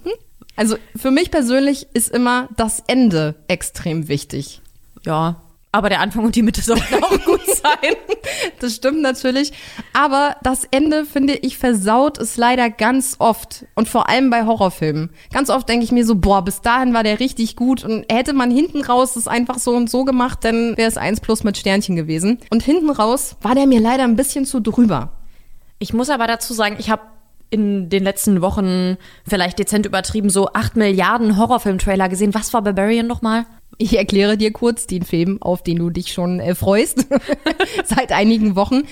[0.54, 4.60] Also für mich persönlich ist immer das Ende extrem wichtig.
[5.04, 5.40] Ja.
[5.76, 7.94] Aber der Anfang und die Mitte sollten auch gut sein.
[8.60, 9.52] Das stimmt natürlich.
[9.92, 13.66] Aber das Ende, finde ich, versaut es leider ganz oft.
[13.74, 15.10] Und vor allem bei Horrorfilmen.
[15.34, 17.84] Ganz oft denke ich mir so, boah, bis dahin war der richtig gut.
[17.84, 21.20] Und hätte man hinten raus das einfach so und so gemacht, dann wäre es eins
[21.20, 22.38] plus mit Sternchen gewesen.
[22.48, 25.12] Und hinten raus war der mir leider ein bisschen zu drüber.
[25.78, 27.02] Ich muss aber dazu sagen, ich habe
[27.50, 28.96] in den letzten Wochen
[29.28, 32.32] vielleicht dezent übertrieben so acht Milliarden Horrorfilm-Trailer gesehen.
[32.32, 33.44] Was war Barbarian nochmal?
[33.78, 37.06] Ich erkläre dir kurz den Film, auf den du dich schon äh, freust,
[37.84, 38.84] seit einigen Wochen.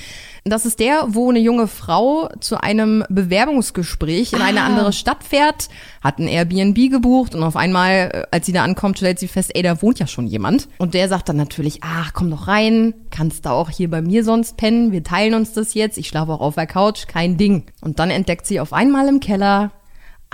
[0.44, 4.66] Das ist der, wo eine junge Frau zu einem Bewerbungsgespräch in eine Ah.
[4.66, 5.70] andere Stadt fährt,
[6.02, 9.52] hat ein Airbnb gebucht und auf einmal, äh, als sie da ankommt, stellt sie fest,
[9.54, 10.68] ey, da wohnt ja schon jemand.
[10.76, 14.22] Und der sagt dann natürlich, ach, komm doch rein, kannst da auch hier bei mir
[14.22, 17.64] sonst pennen, wir teilen uns das jetzt, ich schlafe auch auf der Couch, kein Ding.
[17.80, 19.70] Und dann entdeckt sie auf einmal im Keller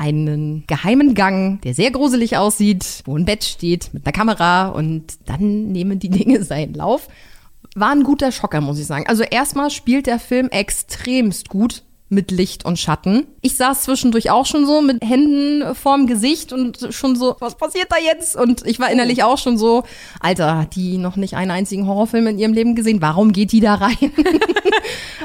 [0.01, 5.05] einen geheimen Gang, der sehr gruselig aussieht, wo ein Bett steht mit einer Kamera und
[5.27, 7.09] dann nehmen die Dinge seinen Lauf.
[7.77, 9.07] War ein guter Schocker, muss ich sagen.
[9.07, 13.27] Also erstmal spielt der Film extremst gut mit Licht und Schatten.
[13.41, 17.87] Ich saß zwischendurch auch schon so mit Händen vorm Gesicht und schon so, was passiert
[17.91, 18.37] da jetzt?
[18.37, 19.85] Und ich war innerlich auch schon so,
[20.19, 23.01] Alter, hat die noch nicht einen einzigen Horrorfilm in ihrem Leben gesehen?
[23.01, 23.97] Warum geht die da rein?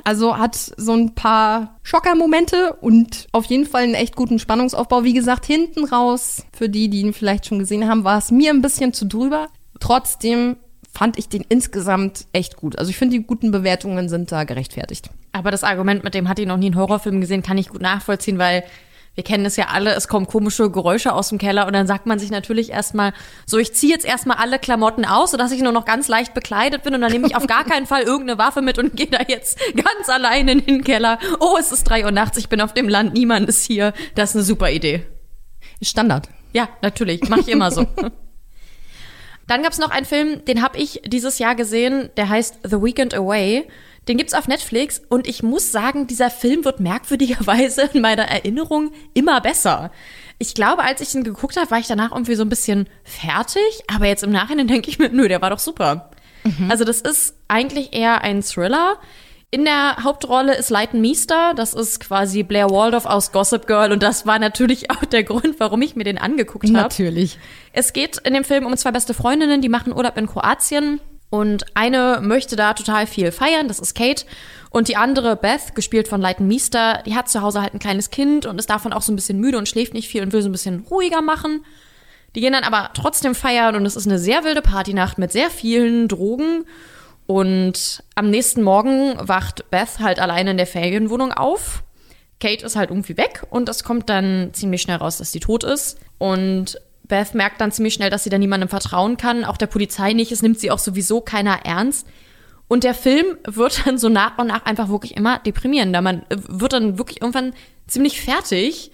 [0.03, 5.03] Also hat so ein paar Schockermomente und auf jeden Fall einen echt guten Spannungsaufbau.
[5.03, 8.51] Wie gesagt, hinten raus, für die, die ihn vielleicht schon gesehen haben, war es mir
[8.51, 9.47] ein bisschen zu drüber.
[9.79, 10.57] Trotzdem
[10.91, 12.77] fand ich den insgesamt echt gut.
[12.77, 15.09] Also ich finde, die guten Bewertungen sind da gerechtfertigt.
[15.35, 17.81] Aber das Argument, mit dem hat die noch nie einen Horrorfilm gesehen, kann ich gut
[17.81, 18.63] nachvollziehen, weil
[19.15, 22.05] wir kennen es ja alle, es kommen komische Geräusche aus dem Keller und dann sagt
[22.05, 23.11] man sich natürlich erstmal,
[23.45, 26.83] so ich ziehe jetzt erstmal alle Klamotten aus, sodass ich nur noch ganz leicht bekleidet
[26.83, 29.19] bin und dann nehme ich auf gar keinen Fall irgendeine Waffe mit und gehe da
[29.27, 31.19] jetzt ganz allein in den Keller.
[31.41, 33.91] Oh, es ist drei Uhr nachts, ich bin auf dem Land, niemand ist hier.
[34.15, 35.05] Das ist eine super Idee.
[35.81, 36.29] Standard.
[36.53, 37.85] Ja, natürlich, mache ich immer so.
[39.47, 43.13] Dann gab's noch einen Film, den habe ich dieses Jahr gesehen, der heißt The Weekend
[43.13, 43.67] Away.
[44.07, 48.91] Den gibt's auf Netflix und ich muss sagen, dieser Film wird merkwürdigerweise in meiner Erinnerung
[49.13, 49.91] immer besser.
[50.37, 53.83] Ich glaube, als ich ihn geguckt habe, war ich danach irgendwie so ein bisschen fertig,
[53.93, 56.11] aber jetzt im Nachhinein denke ich mir, nö, der war doch super.
[56.69, 58.97] Also das ist eigentlich eher ein Thriller.
[59.51, 64.03] In der Hauptrolle ist Leighton Meester, das ist quasi Blair Waldorf aus Gossip Girl und
[64.03, 66.77] das war natürlich auch der Grund, warum ich mir den angeguckt habe.
[66.77, 67.39] Natürlich.
[67.73, 70.99] Es geht in dem Film um zwei beste Freundinnen, die machen Urlaub in Kroatien
[71.35, 74.25] Und eine möchte da total viel feiern, das ist Kate.
[74.69, 78.09] Und die andere, Beth, gespielt von Leighton Meester, die hat zu Hause halt ein kleines
[78.09, 80.41] Kind und ist davon auch so ein bisschen müde und schläft nicht viel und will
[80.41, 81.65] so ein bisschen ruhiger machen.
[82.35, 85.49] Die gehen dann aber trotzdem feiern und es ist eine sehr wilde Partynacht mit sehr
[85.49, 86.63] vielen Drogen.
[87.27, 91.83] Und am nächsten Morgen wacht Beth halt alleine in der Ferienwohnung auf.
[92.39, 95.65] Kate ist halt irgendwie weg und es kommt dann ziemlich schnell raus, dass sie tot
[95.65, 95.99] ist.
[96.17, 100.13] Und Beth merkt dann ziemlich schnell, dass sie da niemandem vertrauen kann, auch der Polizei
[100.13, 100.31] nicht.
[100.31, 102.07] Es nimmt sie auch sowieso keiner ernst.
[102.67, 106.01] Und der Film wird dann so nach und nach einfach wirklich immer deprimierender.
[106.01, 107.53] Man äh, wird dann wirklich irgendwann
[107.87, 108.91] ziemlich fertig.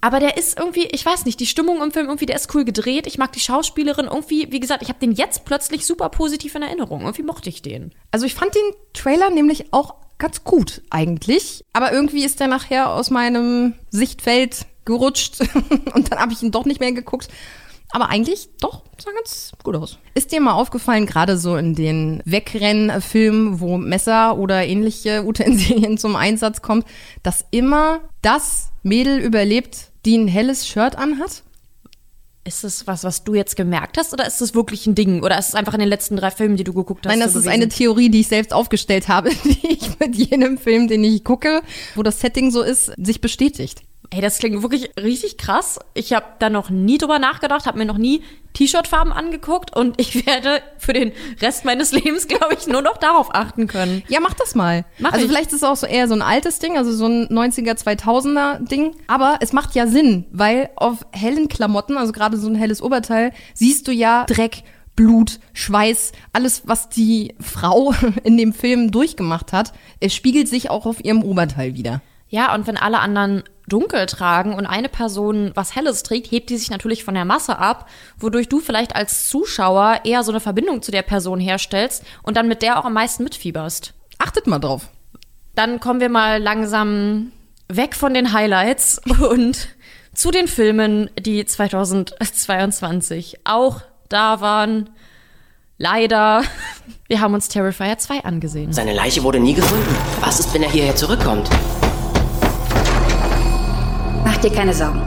[0.00, 2.64] Aber der ist irgendwie, ich weiß nicht, die Stimmung im Film irgendwie, der ist cool
[2.64, 3.06] gedreht.
[3.06, 6.62] Ich mag die Schauspielerin irgendwie, wie gesagt, ich habe den jetzt plötzlich super positiv in
[6.62, 7.02] Erinnerung.
[7.02, 7.92] Irgendwie mochte ich den.
[8.10, 8.62] Also ich fand den
[8.94, 11.64] Trailer nämlich auch ganz gut eigentlich.
[11.72, 15.40] Aber irgendwie ist der nachher aus meinem Sichtfeld gerutscht
[15.94, 17.28] und dann habe ich ihn doch nicht mehr geguckt.
[17.94, 19.98] Aber eigentlich doch, sah ganz gut aus.
[20.14, 26.16] Ist dir mal aufgefallen, gerade so in den Wegrennfilmen, wo Messer oder ähnliche Utensilien zum
[26.16, 26.86] Einsatz kommt,
[27.22, 31.42] dass immer das Mädel überlebt, die ein helles Shirt anhat?
[32.44, 35.22] Ist es was, was du jetzt gemerkt hast, oder ist es wirklich ein Ding?
[35.22, 37.12] Oder ist es einfach in den letzten drei Filmen, die du geguckt hast?
[37.12, 37.62] Nein, das so ist gewesen?
[37.62, 41.62] eine Theorie, die ich selbst aufgestellt habe, die ich mit jedem Film, den ich gucke,
[41.94, 43.82] wo das Setting so ist, sich bestätigt.
[44.14, 45.80] Ey, das klingt wirklich richtig krass.
[45.94, 48.22] Ich habe da noch nie drüber nachgedacht, habe mir noch nie
[48.52, 53.34] T-Shirt-Farben angeguckt und ich werde für den Rest meines Lebens, glaube ich, nur noch darauf
[53.34, 54.02] achten können.
[54.08, 54.84] Ja, mach das mal.
[54.98, 55.30] Mach also ich.
[55.30, 58.68] vielleicht ist es auch so eher so ein altes Ding, also so ein 90er, 2000er
[58.68, 58.94] Ding.
[59.06, 63.32] Aber es macht ja Sinn, weil auf hellen Klamotten, also gerade so ein helles Oberteil,
[63.54, 64.62] siehst du ja Dreck,
[64.94, 67.94] Blut, Schweiß, alles, was die Frau
[68.24, 72.02] in dem Film durchgemacht hat, es spiegelt sich auch auf ihrem Oberteil wieder.
[72.28, 76.58] Ja, und wenn alle anderen dunkel tragen und eine Person was Helles trägt, hebt die
[76.58, 80.82] sich natürlich von der Masse ab, wodurch du vielleicht als Zuschauer eher so eine Verbindung
[80.82, 83.94] zu der Person herstellst und dann mit der auch am meisten mitfieberst.
[84.18, 84.88] Achtet mal drauf.
[85.54, 87.32] Dann kommen wir mal langsam
[87.68, 89.68] weg von den Highlights und
[90.14, 94.90] zu den Filmen, die 2022 auch da waren.
[95.78, 96.42] Leider.
[97.08, 98.72] Wir haben uns Terrifier 2 angesehen.
[98.72, 99.96] Seine Leiche wurde nie gefunden.
[100.20, 101.50] Was ist, wenn er hierher zurückkommt?
[104.42, 105.00] Mach dir keine Sorgen.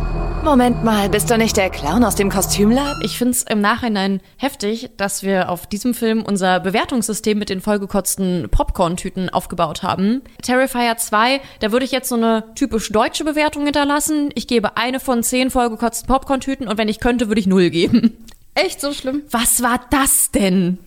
[0.45, 3.02] Moment mal, bist du nicht der Clown aus dem Kostümladen?
[3.04, 7.60] Ich finde es im Nachhinein heftig, dass wir auf diesem Film unser Bewertungssystem mit den
[7.60, 10.21] vollgekotzten Popcorn-Tüten aufgebaut haben.
[10.41, 14.30] Terrifier 2, da würde ich jetzt so eine typisch deutsche Bewertung hinterlassen.
[14.36, 18.26] Ich gebe eine von zehn vollgekotzten Popcorn-Tüten und wenn ich könnte, würde ich null geben.
[18.54, 19.24] Echt so schlimm?
[19.32, 20.78] Was war das denn?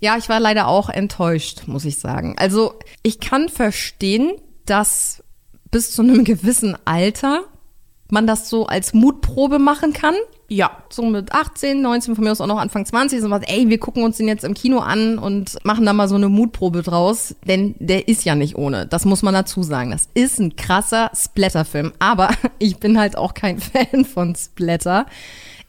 [0.00, 2.34] Ja, ich war leider auch enttäuscht, muss ich sagen.
[2.36, 4.32] Also ich kann verstehen,
[4.66, 5.24] dass
[5.70, 7.44] bis zu einem gewissen Alter
[8.14, 10.14] man das so als Mutprobe machen kann.
[10.48, 10.78] Ja.
[10.88, 13.78] So mit 18, 19, von mir aus auch noch Anfang 20, so was, ey, wir
[13.78, 17.34] gucken uns den jetzt im Kino an und machen da mal so eine Mutprobe draus,
[17.46, 18.86] denn der ist ja nicht ohne.
[18.86, 19.90] Das muss man dazu sagen.
[19.90, 25.06] Das ist ein krasser Splatterfilm, aber ich bin halt auch kein Fan von Splatter.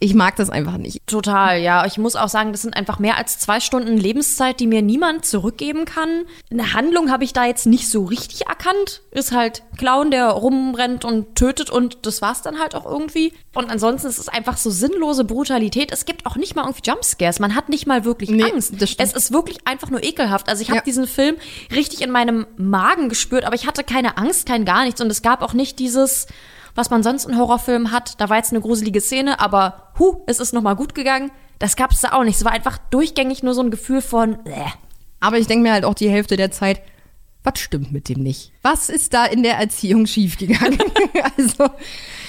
[0.06, 1.00] Ich mag das einfach nicht.
[1.08, 1.84] Total, ja.
[1.88, 5.26] Ich muss auch sagen, das sind einfach mehr als zwei Stunden Lebenszeit, die mir niemand
[5.26, 6.26] zurückgeben kann.
[6.52, 9.02] Eine Handlung habe ich da jetzt nicht so richtig erkannt.
[9.10, 13.34] Ist halt Clown, der rumrennt und tötet und das war's dann halt auch irgendwie.
[13.56, 15.92] Und ansonsten ist es einfach so sinnlose Brutalität.
[15.92, 17.40] Es gibt auch nicht mal irgendwie Jumpscares.
[17.40, 18.76] Man hat nicht mal wirklich Nee, Angst.
[19.00, 20.50] Es ist wirklich einfach nur ekelhaft.
[20.50, 20.84] Also ich habe Ja.
[20.84, 21.36] diesen Film
[21.74, 25.02] richtig in meinem Magen gespürt, aber ich hatte keine Angst, kein gar nichts.
[25.02, 26.28] Und es gab auch nicht dieses
[26.76, 28.20] was man sonst in Horrorfilmen hat.
[28.20, 31.32] Da war jetzt eine gruselige Szene, aber hu, es ist nochmal gut gegangen.
[31.58, 32.36] Das gab's da auch nicht.
[32.36, 34.70] Es war einfach durchgängig nur so ein Gefühl von, äh.
[35.22, 36.82] Aber ich denke mir halt auch die Hälfte der Zeit,
[37.44, 38.52] was stimmt mit dem nicht?
[38.64, 40.80] Was ist da in der Erziehung schiefgegangen?
[41.38, 41.70] also,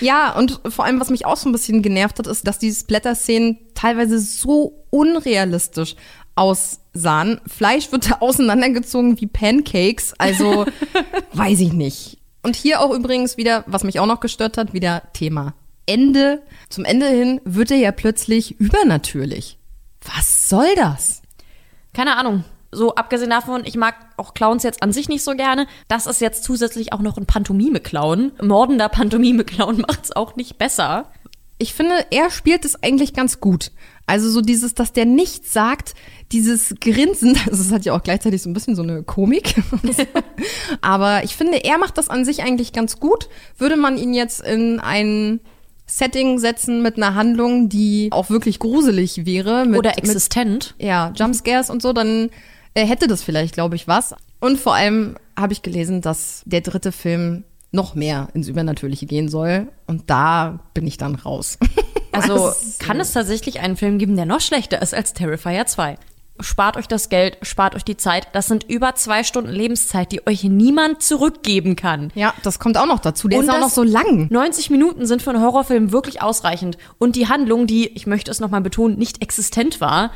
[0.00, 2.80] ja, und vor allem, was mich auch so ein bisschen genervt hat, ist, dass diese
[2.80, 5.96] Splatter-Szenen teilweise so unrealistisch
[6.34, 7.40] aussahen.
[7.46, 10.66] Fleisch wird da auseinandergezogen wie Pancakes, also
[11.32, 12.18] weiß ich nicht.
[12.46, 15.54] Und hier auch übrigens wieder, was mich auch noch gestört hat, wieder Thema
[15.84, 16.42] Ende.
[16.68, 19.58] Zum Ende hin wird er ja plötzlich übernatürlich.
[20.14, 21.22] Was soll das?
[21.92, 22.44] Keine Ahnung.
[22.70, 25.66] So, abgesehen davon, ich mag auch Clowns jetzt an sich nicht so gerne.
[25.88, 28.34] Das ist jetzt zusätzlich auch noch ein Pantomime-Clown.
[28.40, 31.10] Mordender Pantomime-Clown macht's auch nicht besser.
[31.58, 33.72] Ich finde, er spielt es eigentlich ganz gut.
[34.06, 35.94] Also so dieses, dass der nichts sagt,
[36.32, 39.54] dieses Grinsen, also es hat ja auch gleichzeitig so ein bisschen so eine Komik.
[40.80, 43.28] Aber ich finde, er macht das an sich eigentlich ganz gut.
[43.58, 45.40] Würde man ihn jetzt in ein
[45.86, 49.64] Setting setzen mit einer Handlung, die auch wirklich gruselig wäre.
[49.66, 50.74] Mit, Oder mit, existent.
[50.78, 52.30] ja, Jumpscares und so, dann
[52.74, 54.14] äh, hätte das vielleicht, glaube ich, was.
[54.40, 57.44] Und vor allem habe ich gelesen, dass der dritte Film
[57.76, 59.68] noch mehr ins Übernatürliche gehen soll.
[59.86, 61.58] Und da bin ich dann raus.
[62.12, 65.98] Also kann es tatsächlich einen Film geben, der noch schlechter ist als Terrifier 2.
[66.40, 68.28] spart euch das Geld, spart euch die Zeit.
[68.32, 72.10] Das sind über zwei Stunden Lebenszeit, die euch niemand zurückgeben kann.
[72.14, 73.28] Ja, das kommt auch noch dazu.
[73.28, 74.28] Der Und ist auch noch so lang.
[74.30, 76.78] 90 Minuten sind für einen Horrorfilm wirklich ausreichend.
[76.96, 80.10] Und die Handlung, die, ich möchte es nochmal betonen, nicht existent war,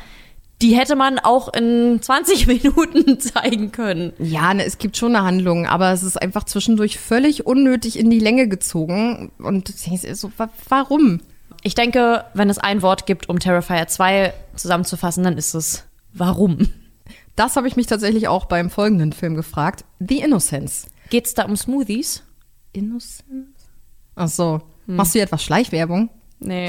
[0.61, 4.13] die hätte man auch in 20 Minuten zeigen können.
[4.19, 8.09] Ja, ne, es gibt schon eine Handlung, aber es ist einfach zwischendurch völlig unnötig in
[8.09, 9.31] die Länge gezogen.
[9.39, 11.21] Und du denkst dir so, wa warum?
[11.63, 16.69] Ich denke, wenn es ein Wort gibt, um Terrifier 2 zusammenzufassen, dann ist es warum.
[17.35, 19.85] Das habe ich mich tatsächlich auch beim folgenden Film gefragt.
[19.99, 20.87] The Innocence.
[21.09, 22.23] Geht's da um Smoothies?
[22.73, 23.47] Innocence?
[24.15, 24.61] Ach so.
[24.87, 26.09] Machst du hier etwas Schleichwerbung?
[26.43, 26.67] Nee,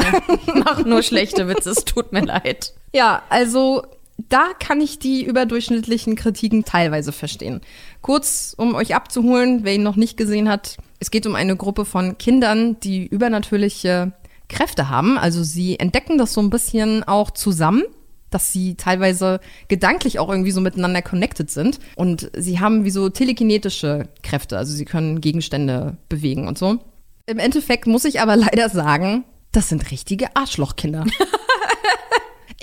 [0.54, 2.74] mach nur schlechte Witze, es tut mir leid.
[2.92, 3.82] Ja, also
[4.28, 7.62] da kann ich die überdurchschnittlichen Kritiken teilweise verstehen.
[8.02, 11.84] Kurz, um euch abzuholen, wer ihn noch nicht gesehen hat, es geht um eine Gruppe
[11.84, 14.12] von Kindern, die übernatürliche
[14.48, 15.18] Kräfte haben.
[15.18, 17.82] Also sie entdecken das so ein bisschen auch zusammen,
[18.30, 21.78] dass sie teilweise gedanklich auch irgendwie so miteinander connected sind.
[21.96, 26.78] Und sie haben wie so telekinetische Kräfte, also sie können Gegenstände bewegen und so.
[27.26, 31.04] Im Endeffekt muss ich aber leider sagen, das sind richtige Arschlochkinder.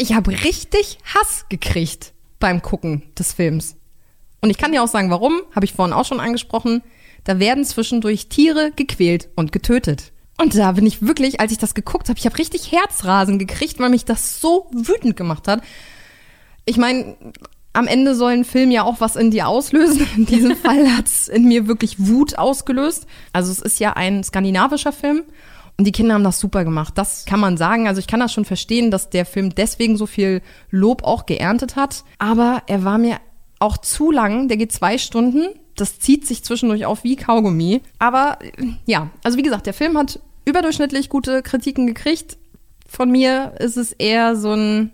[0.01, 3.75] Ich habe richtig Hass gekriegt beim Gucken des Films.
[4.39, 6.83] Und ich kann dir auch sagen, warum, habe ich vorhin auch schon angesprochen.
[7.25, 10.13] Da werden zwischendurch Tiere gequält und getötet.
[10.37, 13.77] Und da bin ich wirklich, als ich das geguckt habe, ich habe richtig Herzrasen gekriegt,
[13.81, 15.61] weil mich das so wütend gemacht hat.
[16.63, 17.17] Ich meine,
[17.73, 20.07] am Ende soll ein Film ja auch was in dir auslösen.
[20.15, 23.05] In diesem Fall hat es in mir wirklich Wut ausgelöst.
[23.33, 25.23] Also es ist ja ein skandinavischer Film
[25.79, 26.97] und die Kinder haben das super gemacht.
[26.97, 27.87] Das kann man sagen.
[27.87, 31.77] Also ich kann das schon verstehen, dass der Film deswegen so viel Lob auch geerntet
[31.77, 32.03] hat.
[32.17, 33.15] Aber er war mir
[33.59, 34.49] auch zu lang.
[34.49, 35.47] Der geht zwei Stunden.
[35.77, 37.81] Das zieht sich zwischendurch auf wie Kaugummi.
[37.97, 42.37] Aber äh, ja, also wie gesagt, der Film hat überdurchschnittlich gute Kritiken gekriegt.
[42.85, 44.91] Von mir ist es eher so ein,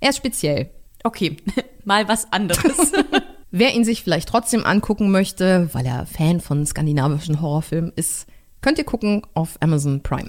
[0.00, 0.70] eher speziell.
[1.04, 1.36] Okay,
[1.84, 2.90] mal was anderes.
[3.52, 8.26] Wer ihn sich vielleicht trotzdem angucken möchte, weil er Fan von skandinavischen Horrorfilmen ist,
[8.66, 10.28] könnt ihr gucken auf Amazon Prime.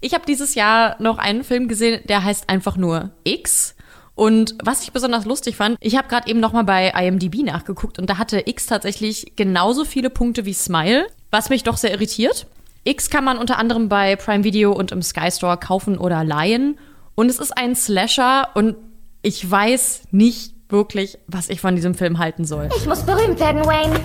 [0.00, 3.74] Ich habe dieses Jahr noch einen Film gesehen, der heißt einfach nur X.
[4.14, 7.98] Und was ich besonders lustig fand, ich habe gerade eben noch mal bei IMDb nachgeguckt
[7.98, 12.46] und da hatte X tatsächlich genauso viele Punkte wie Smile, was mich doch sehr irritiert.
[12.84, 16.78] X kann man unter anderem bei Prime Video und im Sky Store kaufen oder leihen.
[17.16, 18.76] Und es ist ein Slasher und
[19.20, 22.68] ich weiß nicht wirklich, was ich von diesem Film halten soll.
[22.76, 23.98] Ich muss berühmt werden, Wayne.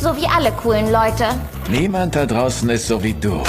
[0.00, 1.26] So wie alle coolen Leute.
[1.70, 3.42] Niemand da draußen ist so wie du.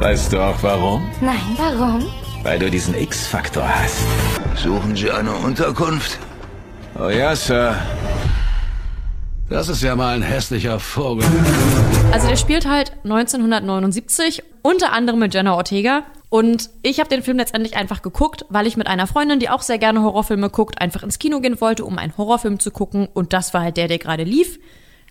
[0.00, 1.02] Weißt du auch warum?
[1.20, 2.06] Nein, warum?
[2.42, 3.98] Weil du diesen X-Faktor hast.
[4.56, 6.18] Suchen Sie eine Unterkunft?
[6.98, 7.74] Oh ja, Sir.
[9.48, 11.24] Das ist ja mal ein hässlicher Vogel.
[12.12, 16.02] Also der spielt halt 1979, unter anderem mit Jenna Ortega.
[16.28, 19.62] Und ich habe den Film letztendlich einfach geguckt, weil ich mit einer Freundin, die auch
[19.62, 23.08] sehr gerne Horrorfilme guckt, einfach ins Kino gehen wollte, um einen Horrorfilm zu gucken.
[23.12, 24.58] Und das war halt der, der gerade lief.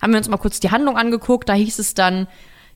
[0.02, 1.48] Haben wir uns mal kurz die Handlung angeguckt.
[1.48, 2.26] Da hieß es dann,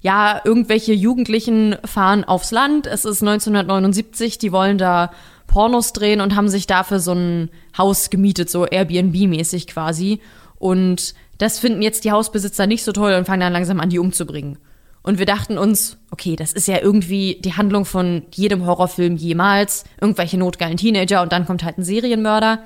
[0.01, 2.87] ja, irgendwelche Jugendlichen fahren aufs Land.
[2.87, 5.11] Es ist 1979, die wollen da
[5.47, 10.21] Pornos drehen und haben sich dafür so ein Haus gemietet, so Airbnb-mäßig quasi.
[10.57, 13.99] Und das finden jetzt die Hausbesitzer nicht so toll und fangen dann langsam an, die
[13.99, 14.59] umzubringen.
[15.03, 19.85] Und wir dachten uns, okay, das ist ja irgendwie die Handlung von jedem Horrorfilm jemals.
[20.01, 22.63] Irgendwelche notgeilen Teenager und dann kommt halt ein Serienmörder.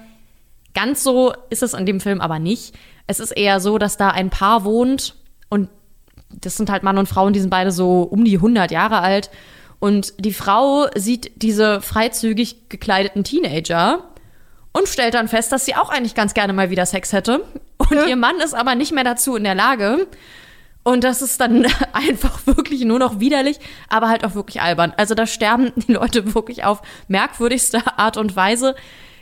[0.74, 2.74] Ganz so ist es in dem Film aber nicht.
[3.06, 5.16] Es ist eher so, dass da ein Paar wohnt
[5.50, 5.68] und
[6.30, 9.00] das sind halt Mann und Frau und die sind beide so um die 100 Jahre
[9.00, 9.30] alt.
[9.78, 14.04] Und die Frau sieht diese freizügig gekleideten Teenager
[14.72, 17.44] und stellt dann fest, dass sie auch eigentlich ganz gerne mal wieder Sex hätte.
[17.76, 20.06] Und ihr Mann ist aber nicht mehr dazu in der Lage.
[20.84, 24.92] Und das ist dann einfach wirklich nur noch widerlich, aber halt auch wirklich albern.
[24.96, 28.74] Also da sterben die Leute wirklich auf merkwürdigste Art und Weise.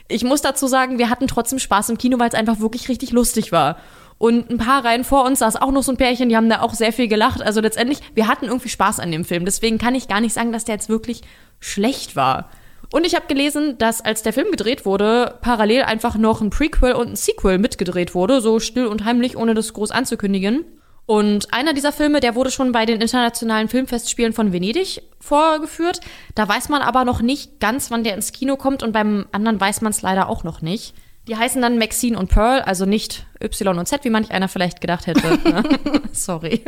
[0.09, 3.13] Ich muss dazu sagen, wir hatten trotzdem Spaß im Kino, weil es einfach wirklich richtig
[3.13, 3.77] lustig war.
[4.19, 6.61] Und ein paar Reihen vor uns saß auch noch so ein Pärchen, die haben da
[6.61, 7.41] auch sehr viel gelacht.
[7.41, 9.45] Also letztendlich, wir hatten irgendwie Spaß an dem Film.
[9.47, 11.23] Deswegen kann ich gar nicht sagen, dass der jetzt wirklich
[11.59, 12.51] schlecht war.
[12.93, 16.93] Und ich habe gelesen, dass als der Film gedreht wurde, parallel einfach noch ein Prequel
[16.95, 20.65] und ein Sequel mitgedreht wurde, so still und heimlich, ohne das groß anzukündigen.
[21.11, 25.99] Und einer dieser Filme, der wurde schon bei den internationalen Filmfestspielen von Venedig vorgeführt.
[26.37, 29.61] Da weiß man aber noch nicht ganz, wann der ins Kino kommt und beim anderen
[29.61, 30.95] weiß man es leider auch noch nicht.
[31.27, 34.81] Die heißen dann Maxine und Pearl, also nicht Y und Z, wie manch einer vielleicht
[34.81, 35.27] gedacht hätte.
[35.51, 35.65] ne?
[36.13, 36.63] Sorry.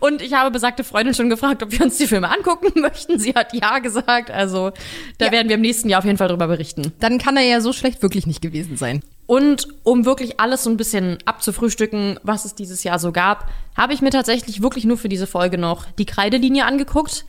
[0.00, 3.20] Und ich habe besagte Freundin schon gefragt, ob wir uns die Filme angucken möchten.
[3.20, 4.32] Sie hat ja gesagt.
[4.32, 4.72] Also
[5.18, 5.30] da Ja.
[5.32, 6.92] werden wir im nächsten Jahr auf jeden Fall drüber berichten.
[6.98, 9.04] Dann kann er ja so schlecht wirklich nicht gewesen sein.
[9.26, 13.94] Und um wirklich alles so ein bisschen abzufrühstücken, was es dieses Jahr so gab, habe
[13.94, 17.24] ich mir tatsächlich wirklich nur für diese Folge noch die Kreidelinie angeguckt.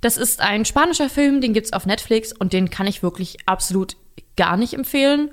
[0.00, 3.96] Das ist ein spanischer Film, den gibt's auf Netflix und den kann ich wirklich absolut
[4.36, 5.30] gar nicht empfehlen.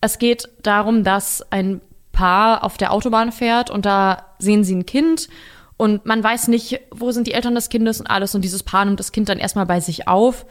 [0.00, 1.80] Es geht darum, dass ein
[2.12, 5.28] Paar auf der Autobahn fährt und da sehen sie ein Kind
[5.76, 8.84] und man weiß nicht, wo sind die Eltern des Kindes und alles und dieses Paar
[8.84, 10.44] nimmt das Kind dann erstmal bei sich auf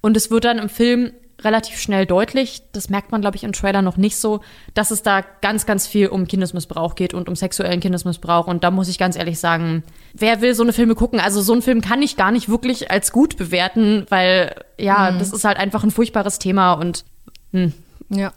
[0.00, 1.12] und es wird dann im Film
[1.44, 4.40] relativ schnell deutlich, das merkt man, glaube ich, im Trailer noch nicht so,
[4.74, 8.46] dass es da ganz, ganz viel um Kindesmissbrauch geht und um sexuellen Kindesmissbrauch.
[8.46, 9.82] Und da muss ich ganz ehrlich sagen,
[10.14, 11.20] wer will so eine Filme gucken?
[11.20, 15.18] Also so einen Film kann ich gar nicht wirklich als gut bewerten, weil ja, mhm.
[15.18, 17.04] das ist halt einfach ein furchtbares Thema und
[17.52, 17.72] hm.
[18.08, 18.32] ja.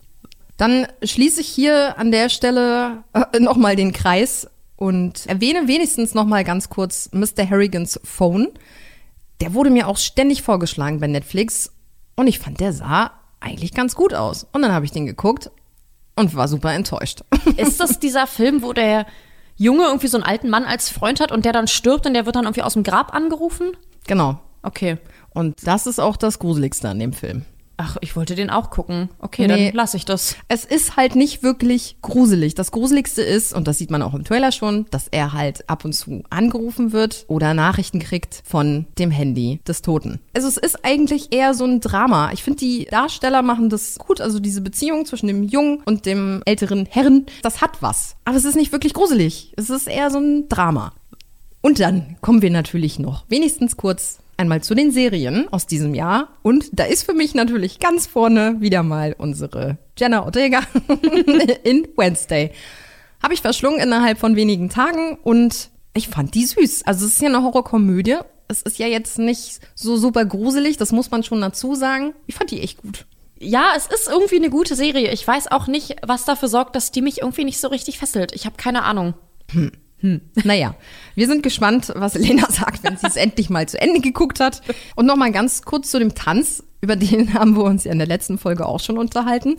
[0.58, 6.43] Dann schließe ich hier an der Stelle äh, nochmal den Kreis und erwähne wenigstens nochmal
[6.43, 7.49] ganz kurz Mr.
[7.49, 8.49] Harrigans Phone.
[9.41, 11.72] Der wurde mir auch ständig vorgeschlagen bei Netflix
[12.16, 14.47] und ich fand, der sah eigentlich ganz gut aus.
[14.51, 15.51] Und dann habe ich den geguckt
[16.16, 17.22] und war super enttäuscht.
[17.57, 19.05] Ist das dieser Film, wo der
[19.57, 22.26] Junge irgendwie so einen alten Mann als Freund hat und der dann stirbt und der
[22.26, 23.72] wird dann irgendwie aus dem Grab angerufen?
[24.07, 24.39] Genau.
[24.61, 24.97] Okay.
[25.34, 27.45] Und das ist auch das Gruseligste an dem Film.
[27.78, 29.09] Ach, ich wollte den auch gucken.
[29.19, 30.36] Okay, nee, dann lasse ich das.
[30.47, 32.55] Es ist halt nicht wirklich gruselig.
[32.55, 35.84] Das Gruseligste ist, und das sieht man auch im Trailer schon, dass er halt ab
[35.84, 40.19] und zu angerufen wird oder Nachrichten kriegt von dem Handy des Toten.
[40.34, 42.32] Also es ist eigentlich eher so ein Drama.
[42.32, 44.21] Ich finde, die Darsteller machen das gut.
[44.21, 48.15] Also diese Beziehung zwischen dem Jungen und dem älteren Herrn, das hat was.
[48.23, 49.51] Aber es ist nicht wirklich gruselig.
[49.57, 50.93] Es ist eher so ein Drama.
[51.61, 56.30] Und dann kommen wir natürlich noch wenigstens kurz einmal zu den Serien aus diesem Jahr.
[56.44, 60.62] Und da ist für mich natürlich ganz vorne wieder mal unsere Jenna Ortega
[61.64, 62.52] in Wednesday.
[63.22, 66.84] Habe ich verschlungen innerhalb von wenigen Tagen und ich fand die süß.
[66.86, 68.18] Also es ist ja eine Horrorkomödie.
[68.48, 72.14] Es ist ja jetzt nicht so super gruselig, das muss man schon dazu sagen.
[72.28, 73.06] Ich fand die echt gut.
[73.40, 75.12] Ja, es ist irgendwie eine gute Serie.
[75.12, 78.34] Ich weiß auch nicht, was dafür sorgt, dass die mich irgendwie nicht so richtig fesselt.
[78.34, 79.14] Ich habe keine Ahnung.
[79.52, 79.72] Hm.
[80.06, 80.22] Hm.
[80.43, 80.76] Naja,
[81.16, 84.62] wir sind gespannt, was Lena sagt, wenn sie es endlich mal zu Ende geguckt hat.
[84.95, 88.08] Und nochmal ganz kurz zu dem Tanz, über den haben wir uns ja in der
[88.08, 89.56] letzten Folge auch schon unterhalten.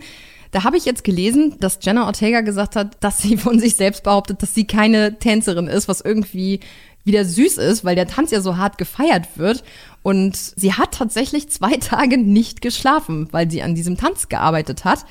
[0.52, 4.04] Da habe ich jetzt gelesen, dass Jenna Ortega gesagt hat, dass sie von sich selbst
[4.04, 6.60] behauptet, dass sie keine Tänzerin ist, was irgendwie
[7.02, 9.64] wieder süß ist, weil der Tanz ja so hart gefeiert wird.
[10.04, 15.04] Und sie hat tatsächlich zwei Tage nicht geschlafen, weil sie an diesem Tanz gearbeitet hat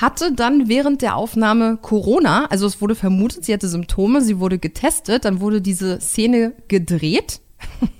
[0.00, 4.58] hatte dann während der Aufnahme Corona, also es wurde vermutet, sie hatte Symptome, sie wurde
[4.58, 7.40] getestet, dann wurde diese Szene gedreht.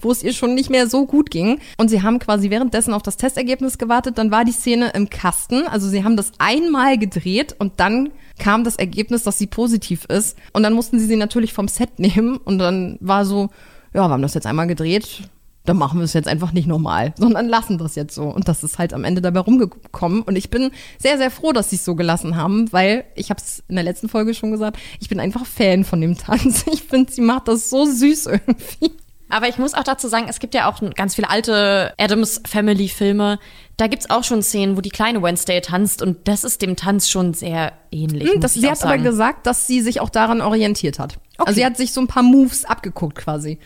[0.00, 1.60] wo es ihr schon nicht mehr so gut ging.
[1.76, 4.16] Und sie haben quasi währenddessen auf das Testergebnis gewartet.
[4.16, 5.66] Dann war die Szene im Kasten.
[5.68, 10.38] Also sie haben das einmal gedreht und dann kam das Ergebnis, dass sie positiv ist.
[10.52, 12.38] Und dann mussten sie sie natürlich vom Set nehmen.
[12.38, 13.50] Und dann war so,
[13.92, 15.28] ja, wir haben das jetzt einmal gedreht
[15.68, 18.24] dann machen wir es jetzt einfach nicht normal, sondern lassen das jetzt so.
[18.24, 20.22] Und das ist halt am Ende dabei rumgekommen.
[20.22, 23.40] Und ich bin sehr, sehr froh, dass sie es so gelassen haben, weil ich habe
[23.40, 26.64] es in der letzten Folge schon gesagt, ich bin einfach Fan von dem Tanz.
[26.78, 28.92] Ich finde, sie macht das so süß irgendwie.
[29.28, 32.88] Aber ich muss auch dazu sagen, es gibt ja auch ganz viele alte Adams Family
[32.88, 33.38] Filme.
[33.76, 37.08] Da gibt's auch schon Szenen, wo die kleine Wednesday tanzt und das ist dem Tanz
[37.08, 38.30] schon sehr ähnlich.
[38.30, 41.18] Hm, das, sie hat aber gesagt, dass sie sich auch daran orientiert hat.
[41.36, 41.48] Okay.
[41.48, 43.58] Also sie hat sich so ein paar Moves abgeguckt quasi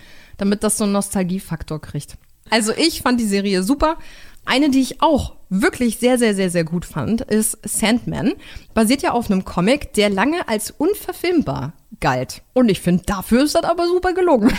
[0.43, 2.17] damit das so einen Nostalgiefaktor kriegt.
[2.49, 3.95] Also ich fand die Serie super.
[4.45, 8.33] Eine, die ich auch wirklich sehr, sehr, sehr, sehr gut fand, ist Sandman.
[8.73, 11.71] Basiert ja auf einem Comic, der lange als unverfilmbar
[12.01, 12.41] galt.
[12.51, 14.51] Und ich finde, dafür ist das aber super gelungen.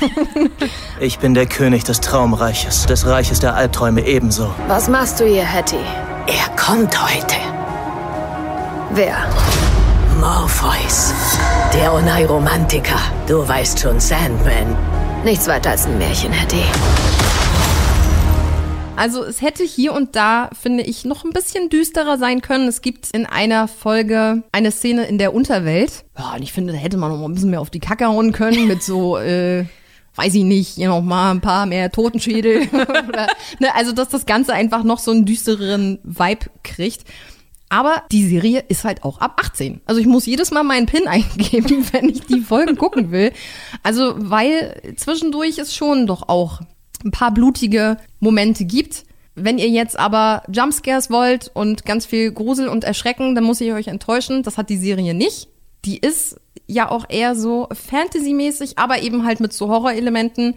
[1.01, 4.55] ich bin der König des Traumreiches, des Reiches der Albträume ebenso.
[4.66, 5.76] Was machst du hier, Hattie?
[6.26, 7.37] Er kommt heute.
[8.95, 9.16] Wer?
[10.18, 11.12] Morpheus,
[11.74, 13.01] der Oneiromantiker.
[13.26, 14.93] Du weißt schon, Sandman.
[15.24, 16.62] Nichts weiter als ein Märchen, Hattie.
[18.94, 22.68] Also es hätte hier und da, finde ich, noch ein bisschen düsterer sein können.
[22.68, 26.04] Es gibt in einer Folge eine Szene in der Unterwelt.
[26.18, 28.04] Ja, und ich finde, da hätte man noch mal ein bisschen mehr auf die Kacke
[28.04, 29.64] hauen können mit so, äh,
[30.14, 32.68] weiß ich nicht, hier noch mal ein paar mehr Totenschädel.
[33.08, 33.28] Oder,
[33.60, 37.04] ne, also, dass das Ganze einfach noch so einen düstereren Vibe kriegt.
[37.74, 39.80] Aber die Serie ist halt auch ab 18.
[39.84, 43.32] Also ich muss jedes Mal meinen PIN eingeben, wenn ich die Folgen gucken will.
[43.82, 46.60] Also weil zwischendurch es schon doch auch
[47.04, 49.04] ein paar blutige Momente gibt.
[49.34, 53.72] Wenn ihr jetzt aber Jumpscares wollt und ganz viel Grusel und Erschrecken, dann muss ich
[53.72, 54.44] euch enttäuschen.
[54.44, 55.48] Das hat die Serie nicht.
[55.84, 60.54] Die ist ja auch eher so Fantasy-mäßig, aber eben halt mit so Horrorelementen.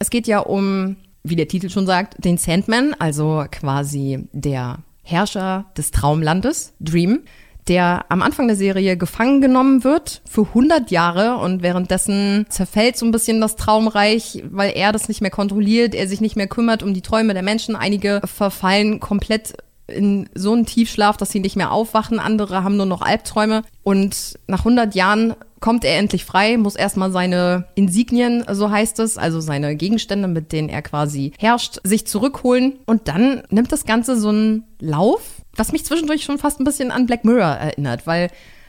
[0.00, 5.66] Es geht ja um, wie der Titel schon sagt, den Sandman, also quasi der Herrscher
[5.76, 7.20] des Traumlandes, Dream,
[7.68, 13.06] der am Anfang der Serie gefangen genommen wird für 100 Jahre und währenddessen zerfällt so
[13.06, 16.82] ein bisschen das Traumreich, weil er das nicht mehr kontrolliert, er sich nicht mehr kümmert
[16.82, 17.76] um die Träume der Menschen.
[17.76, 19.54] Einige verfallen komplett
[19.86, 22.18] in so einen Tiefschlaf, dass sie nicht mehr aufwachen.
[22.18, 23.62] Andere haben nur noch Albträume.
[23.82, 29.16] Und nach 100 Jahren kommt er endlich frei, muss erstmal seine Insignien, so heißt es,
[29.16, 32.80] also seine Gegenstände, mit denen er quasi herrscht, sich zurückholen.
[32.84, 35.22] Und dann nimmt das Ganze so einen Lauf,
[35.56, 38.28] Was mich zwischendurch schon fast ein bisschen an Black Mirror erinnert, weil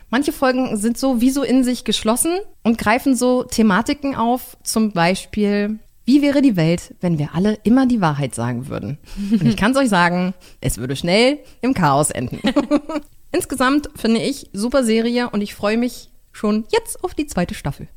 [0.10, 2.32] manche Folgen sind so wie so in sich geschlossen
[2.62, 7.88] und greifen so Thematiken auf, zum Beispiel, wie wäre die Welt, wenn wir alle immer
[7.88, 8.98] die Wahrheit sagen würden?
[9.32, 12.40] Und ich kann es euch sagen, es würde schnell im Chaos enden.
[13.32, 17.88] Insgesamt finde ich super Serie und ich freue mich schon jetzt auf die zweite Staffel.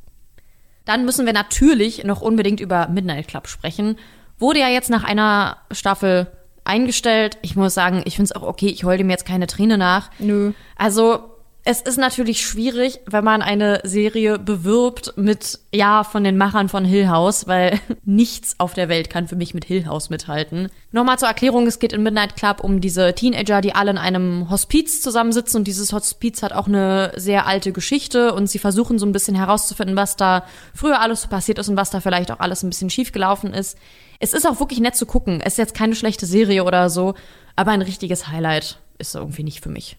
[0.85, 3.97] Dann müssen wir natürlich noch unbedingt über Midnight Club sprechen.
[4.39, 6.27] Wurde ja jetzt nach einer Staffel
[6.63, 7.37] eingestellt.
[7.41, 10.11] Ich muss sagen, ich finde es auch okay, ich heule dem jetzt keine Träne nach.
[10.19, 10.53] Nö.
[10.77, 11.36] Also,
[11.69, 16.85] es ist natürlich schwierig, wenn man eine Serie bewirbt mit, ja, von den Machern von
[16.85, 20.69] Hill House, weil nichts auf der Welt kann für mich mit Hill House mithalten.
[20.93, 24.49] Nochmal zur Erklärung, es geht in Midnight Club um diese Teenager, die alle in einem
[24.49, 29.05] Hospiz zusammensitzen und dieses Hospiz hat auch eine sehr alte Geschichte und sie versuchen so
[29.05, 32.39] ein bisschen herauszufinden, was da früher alles so passiert ist und was da vielleicht auch
[32.39, 33.77] alles ein bisschen schief gelaufen ist.
[34.21, 35.41] Es ist auch wirklich nett zu gucken.
[35.41, 37.15] Es ist jetzt keine schlechte Serie oder so,
[37.57, 39.97] aber ein richtiges Highlight ist irgendwie nicht für mich.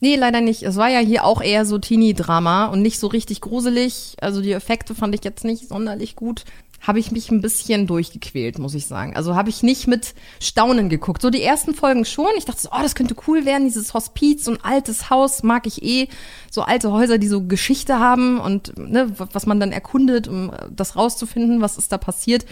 [0.00, 0.62] Nee, leider nicht.
[0.62, 4.16] Es war ja hier auch eher so Teenie-Drama und nicht so richtig gruselig.
[4.20, 6.44] Also die Effekte fand ich jetzt nicht sonderlich gut.
[6.80, 9.14] Habe ich mich ein bisschen durchgequält, muss ich sagen.
[9.14, 11.20] Also habe ich nicht mit Staunen geguckt.
[11.20, 12.30] So die ersten Folgen schon.
[12.38, 15.66] Ich dachte, so, oh, das könnte cool werden, dieses Hospiz, so ein altes Haus mag
[15.66, 16.08] ich eh.
[16.50, 20.96] So alte Häuser, die so Geschichte haben und ne, was man dann erkundet, um das
[20.96, 22.46] rauszufinden, was ist da passiert.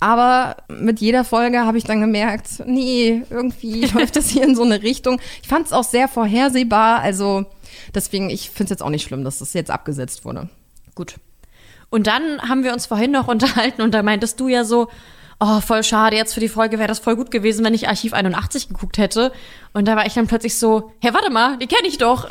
[0.00, 4.62] Aber mit jeder Folge habe ich dann gemerkt, nee, irgendwie läuft das hier in so
[4.62, 5.20] eine Richtung.
[5.42, 7.00] Ich fand es auch sehr vorhersehbar.
[7.00, 7.44] Also
[7.94, 10.48] deswegen, ich finde es jetzt auch nicht schlimm, dass das jetzt abgesetzt wurde.
[10.94, 11.16] Gut.
[11.90, 14.88] Und dann haben wir uns vorhin noch unterhalten und da meintest du ja so,
[15.40, 18.12] oh, voll schade, jetzt für die Folge wäre das voll gut gewesen, wenn ich Archiv
[18.12, 19.32] 81 geguckt hätte.
[19.72, 22.28] Und da war ich dann plötzlich so, hä, warte mal, die kenne ich doch.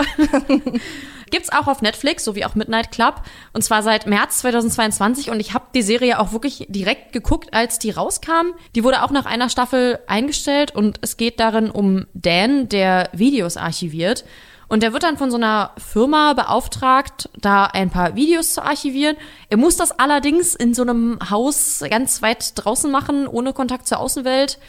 [1.30, 3.21] Gibt's auch auf Netflix, so wie auch Midnight Club.
[3.53, 5.30] Und zwar seit März 2022.
[5.30, 8.53] Und ich habe die Serie auch wirklich direkt geguckt, als die rauskam.
[8.75, 10.75] Die wurde auch nach einer Staffel eingestellt.
[10.75, 14.25] Und es geht darin um Dan, der Videos archiviert.
[14.69, 19.17] Und der wird dann von so einer Firma beauftragt, da ein paar Videos zu archivieren.
[19.49, 23.99] Er muss das allerdings in so einem Haus ganz weit draußen machen, ohne Kontakt zur
[23.99, 24.59] Außenwelt.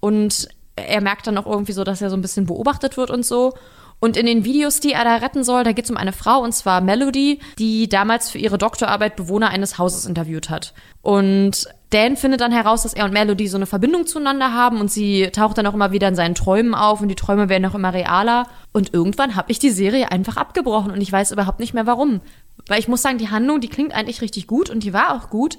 [0.00, 3.24] Und er merkt dann auch irgendwie so, dass er so ein bisschen beobachtet wird und
[3.24, 3.54] so.
[4.00, 6.40] Und in den Videos, die er da retten soll, da geht es um eine Frau,
[6.40, 10.72] und zwar Melody, die damals für ihre Doktorarbeit Bewohner eines Hauses interviewt hat.
[11.02, 14.90] Und Dan findet dann heraus, dass er und Melody so eine Verbindung zueinander haben und
[14.90, 17.74] sie taucht dann auch immer wieder in seinen Träumen auf und die Träume werden auch
[17.74, 18.46] immer realer.
[18.72, 22.20] Und irgendwann habe ich die Serie einfach abgebrochen und ich weiß überhaupt nicht mehr warum.
[22.66, 25.30] Weil ich muss sagen, die Handlung, die klingt eigentlich richtig gut und die war auch
[25.30, 25.58] gut.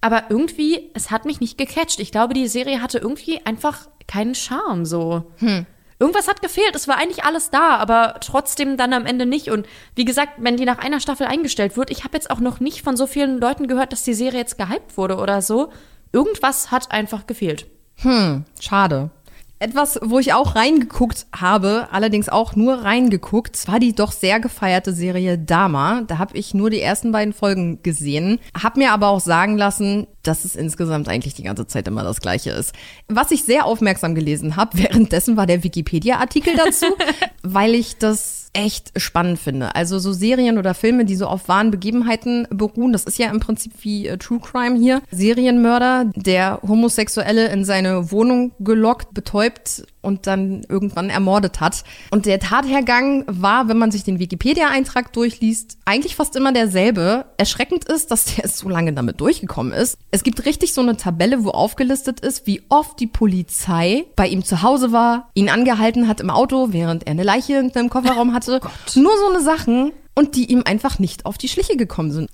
[0.00, 2.00] Aber irgendwie, es hat mich nicht gecatcht.
[2.00, 5.30] Ich glaube, die Serie hatte irgendwie einfach keinen Charme so.
[5.36, 5.66] Hm
[6.00, 6.74] irgendwas hat gefehlt.
[6.74, 9.50] Es war eigentlich alles da, aber trotzdem dann am Ende nicht.
[9.50, 12.58] Und wie gesagt, wenn die nach einer Staffel eingestellt wird, ich habe jetzt auch noch
[12.58, 15.70] nicht von so vielen Leuten gehört, dass die Serie jetzt gehypt wurde oder so.
[16.12, 17.66] Irgendwas hat einfach gefehlt.
[17.96, 19.10] Hm, schade.
[19.62, 24.94] Etwas, wo ich auch reingeguckt habe, allerdings auch nur reingeguckt, war die doch sehr gefeierte
[24.94, 26.00] Serie Dama.
[26.06, 30.06] Da habe ich nur die ersten beiden Folgen gesehen, habe mir aber auch sagen lassen,
[30.22, 32.74] dass es insgesamt eigentlich die ganze Zeit immer das Gleiche ist.
[33.08, 36.86] Was ich sehr aufmerksam gelesen habe, währenddessen war der Wikipedia-Artikel dazu,
[37.42, 39.74] weil ich das echt spannend finde.
[39.74, 43.40] Also so Serien oder Filme, die so auf wahren Begebenheiten beruhen, das ist ja im
[43.40, 45.02] Prinzip wie äh, True Crime hier.
[45.10, 51.84] Serienmörder, der Homosexuelle in seine Wohnung gelockt, betäubt und dann irgendwann ermordet hat.
[52.10, 57.26] Und der Tathergang war, wenn man sich den Wikipedia-Eintrag durchliest, eigentlich fast immer derselbe.
[57.36, 59.98] Erschreckend ist, dass der so lange damit durchgekommen ist.
[60.10, 64.44] Es gibt richtig so eine Tabelle, wo aufgelistet ist, wie oft die Polizei bei ihm
[64.44, 68.32] zu Hause war, ihn angehalten hat im Auto, während er eine Leiche in einem Kofferraum
[68.48, 68.60] hatte.
[68.64, 72.30] Oh Nur so eine Sachen und die ihm einfach nicht auf die Schliche gekommen sind.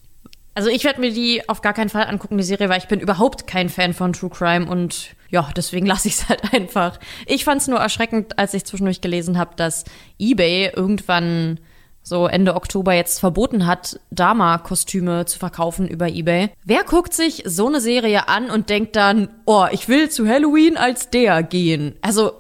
[0.54, 2.98] Also ich werde mir die auf gar keinen Fall angucken, die Serie, weil ich bin
[2.98, 6.98] überhaupt kein Fan von True Crime und ja, deswegen lasse ich es halt einfach.
[7.26, 9.84] Ich fand es nur erschreckend, als ich zwischendurch gelesen habe, dass
[10.18, 11.61] eBay irgendwann
[12.02, 16.50] so Ende Oktober jetzt verboten hat, Dama-Kostüme zu verkaufen über eBay.
[16.64, 20.76] Wer guckt sich so eine Serie an und denkt dann, oh, ich will zu Halloween
[20.76, 21.96] als der gehen?
[22.00, 22.34] Also,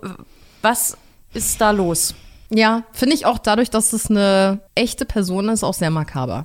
[0.62, 0.96] was
[1.34, 2.14] ist da los?
[2.50, 6.44] Ja, finde ich auch dadurch, dass es eine echte Person ist, auch sehr makaber.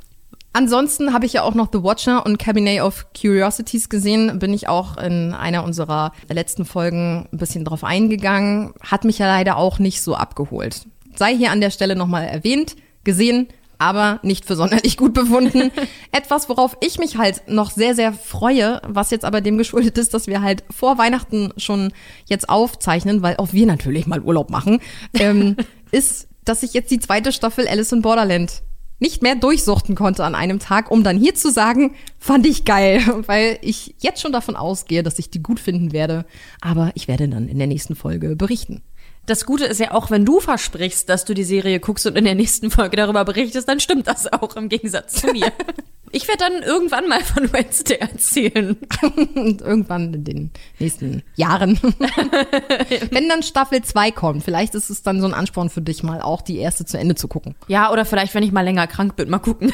[0.53, 4.37] Ansonsten habe ich ja auch noch The Watcher und Cabinet of Curiosities gesehen.
[4.39, 8.73] Bin ich auch in einer unserer letzten Folgen ein bisschen drauf eingegangen.
[8.81, 10.87] Hat mich ja leider auch nicht so abgeholt.
[11.15, 12.75] Sei hier an der Stelle nochmal erwähnt,
[13.05, 13.47] gesehen,
[13.81, 15.71] aber nicht für sonderlich gut befunden.
[16.11, 20.13] Etwas, worauf ich mich halt noch sehr, sehr freue, was jetzt aber dem geschuldet ist,
[20.13, 21.93] dass wir halt vor Weihnachten schon
[22.25, 24.81] jetzt aufzeichnen, weil auch wir natürlich mal Urlaub machen,
[25.13, 25.55] ähm,
[25.91, 28.63] ist, dass ich jetzt die zweite Staffel Alice in Borderland
[28.99, 33.01] nicht mehr durchsuchten konnte an einem Tag, um dann hier zu sagen, fand ich geil,
[33.27, 36.25] weil ich jetzt schon davon ausgehe, dass ich die gut finden werde.
[36.61, 38.83] Aber ich werde dann in der nächsten Folge berichten.
[39.25, 42.25] Das Gute ist ja auch, wenn du versprichst, dass du die Serie guckst und in
[42.25, 45.51] der nächsten Folge darüber berichtest, dann stimmt das auch im Gegensatz zu mir.
[46.11, 48.77] Ich werde dann irgendwann mal von Wednesday erzählen.
[49.35, 51.79] irgendwann in den nächsten Jahren.
[53.11, 56.21] Wenn dann Staffel 2 kommt, vielleicht ist es dann so ein Ansporn für dich mal
[56.21, 57.55] auch die erste zu Ende zu gucken.
[57.67, 59.73] Ja, oder vielleicht, wenn ich mal länger krank bin, mal gucken.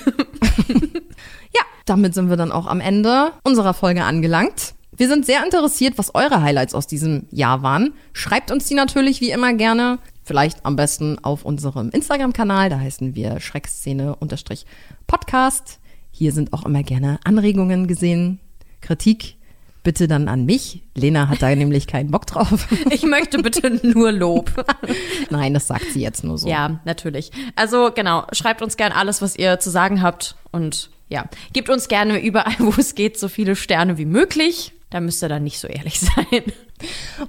[1.55, 4.73] ja, damit sind wir dann auch am Ende unserer Folge angelangt.
[4.95, 7.93] Wir sind sehr interessiert, was eure Highlights aus diesem Jahr waren.
[8.13, 9.99] Schreibt uns die natürlich wie immer gerne.
[10.23, 15.79] Vielleicht am besten auf unserem Instagram-Kanal, da heißen wir Schreckszene-Podcast.
[16.17, 18.39] Hier sind auch immer gerne Anregungen gesehen,
[18.81, 19.35] Kritik.
[19.83, 20.81] Bitte dann an mich.
[20.95, 22.67] Lena hat da nämlich keinen Bock drauf.
[22.89, 24.51] Ich möchte bitte nur Lob.
[25.29, 26.47] Nein, das sagt sie jetzt nur so.
[26.47, 27.31] Ja, natürlich.
[27.55, 31.87] Also genau, schreibt uns gern alles, was ihr zu sagen habt und ja, gebt uns
[31.87, 34.73] gerne überall, wo es geht, so viele Sterne wie möglich.
[34.89, 36.41] Da müsst ihr dann nicht so ehrlich sein.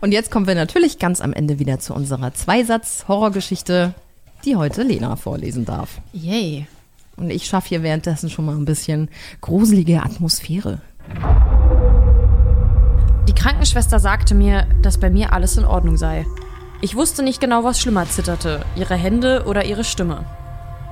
[0.01, 3.93] Und jetzt kommen wir natürlich ganz am Ende wieder zu unserer Zweisatz-Horrorgeschichte,
[4.47, 6.01] die heute Lena vorlesen darf.
[6.15, 6.67] Yay.
[7.19, 9.09] Und ich schaffe hier währenddessen schon mal ein bisschen
[9.41, 10.81] gruselige Atmosphäre.
[13.27, 16.27] Die Krankenschwester sagte mir, dass bei mir alles in Ordnung sei.
[16.81, 20.25] Ich wusste nicht genau, was schlimmer zitterte, ihre Hände oder ihre Stimme.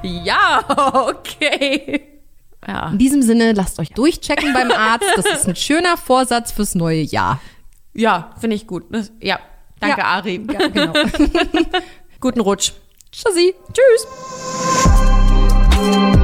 [0.03, 0.65] Ja,
[1.09, 2.03] okay.
[2.67, 2.91] Ja.
[2.91, 5.09] In diesem Sinne, lasst euch durchchecken beim Arzt.
[5.15, 7.41] Das ist ein schöner Vorsatz fürs neue Jahr.
[7.95, 8.85] Ja, finde ich gut.
[9.21, 9.39] Ja,
[9.79, 10.07] danke, ja.
[10.07, 10.45] Ari.
[10.53, 10.93] Ja, genau.
[12.21, 12.73] Guten Rutsch.
[13.13, 13.55] Tschüssi.
[13.73, 14.86] Tschüss.
[15.79, 16.17] Ooh.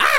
[0.00, 0.09] Ah.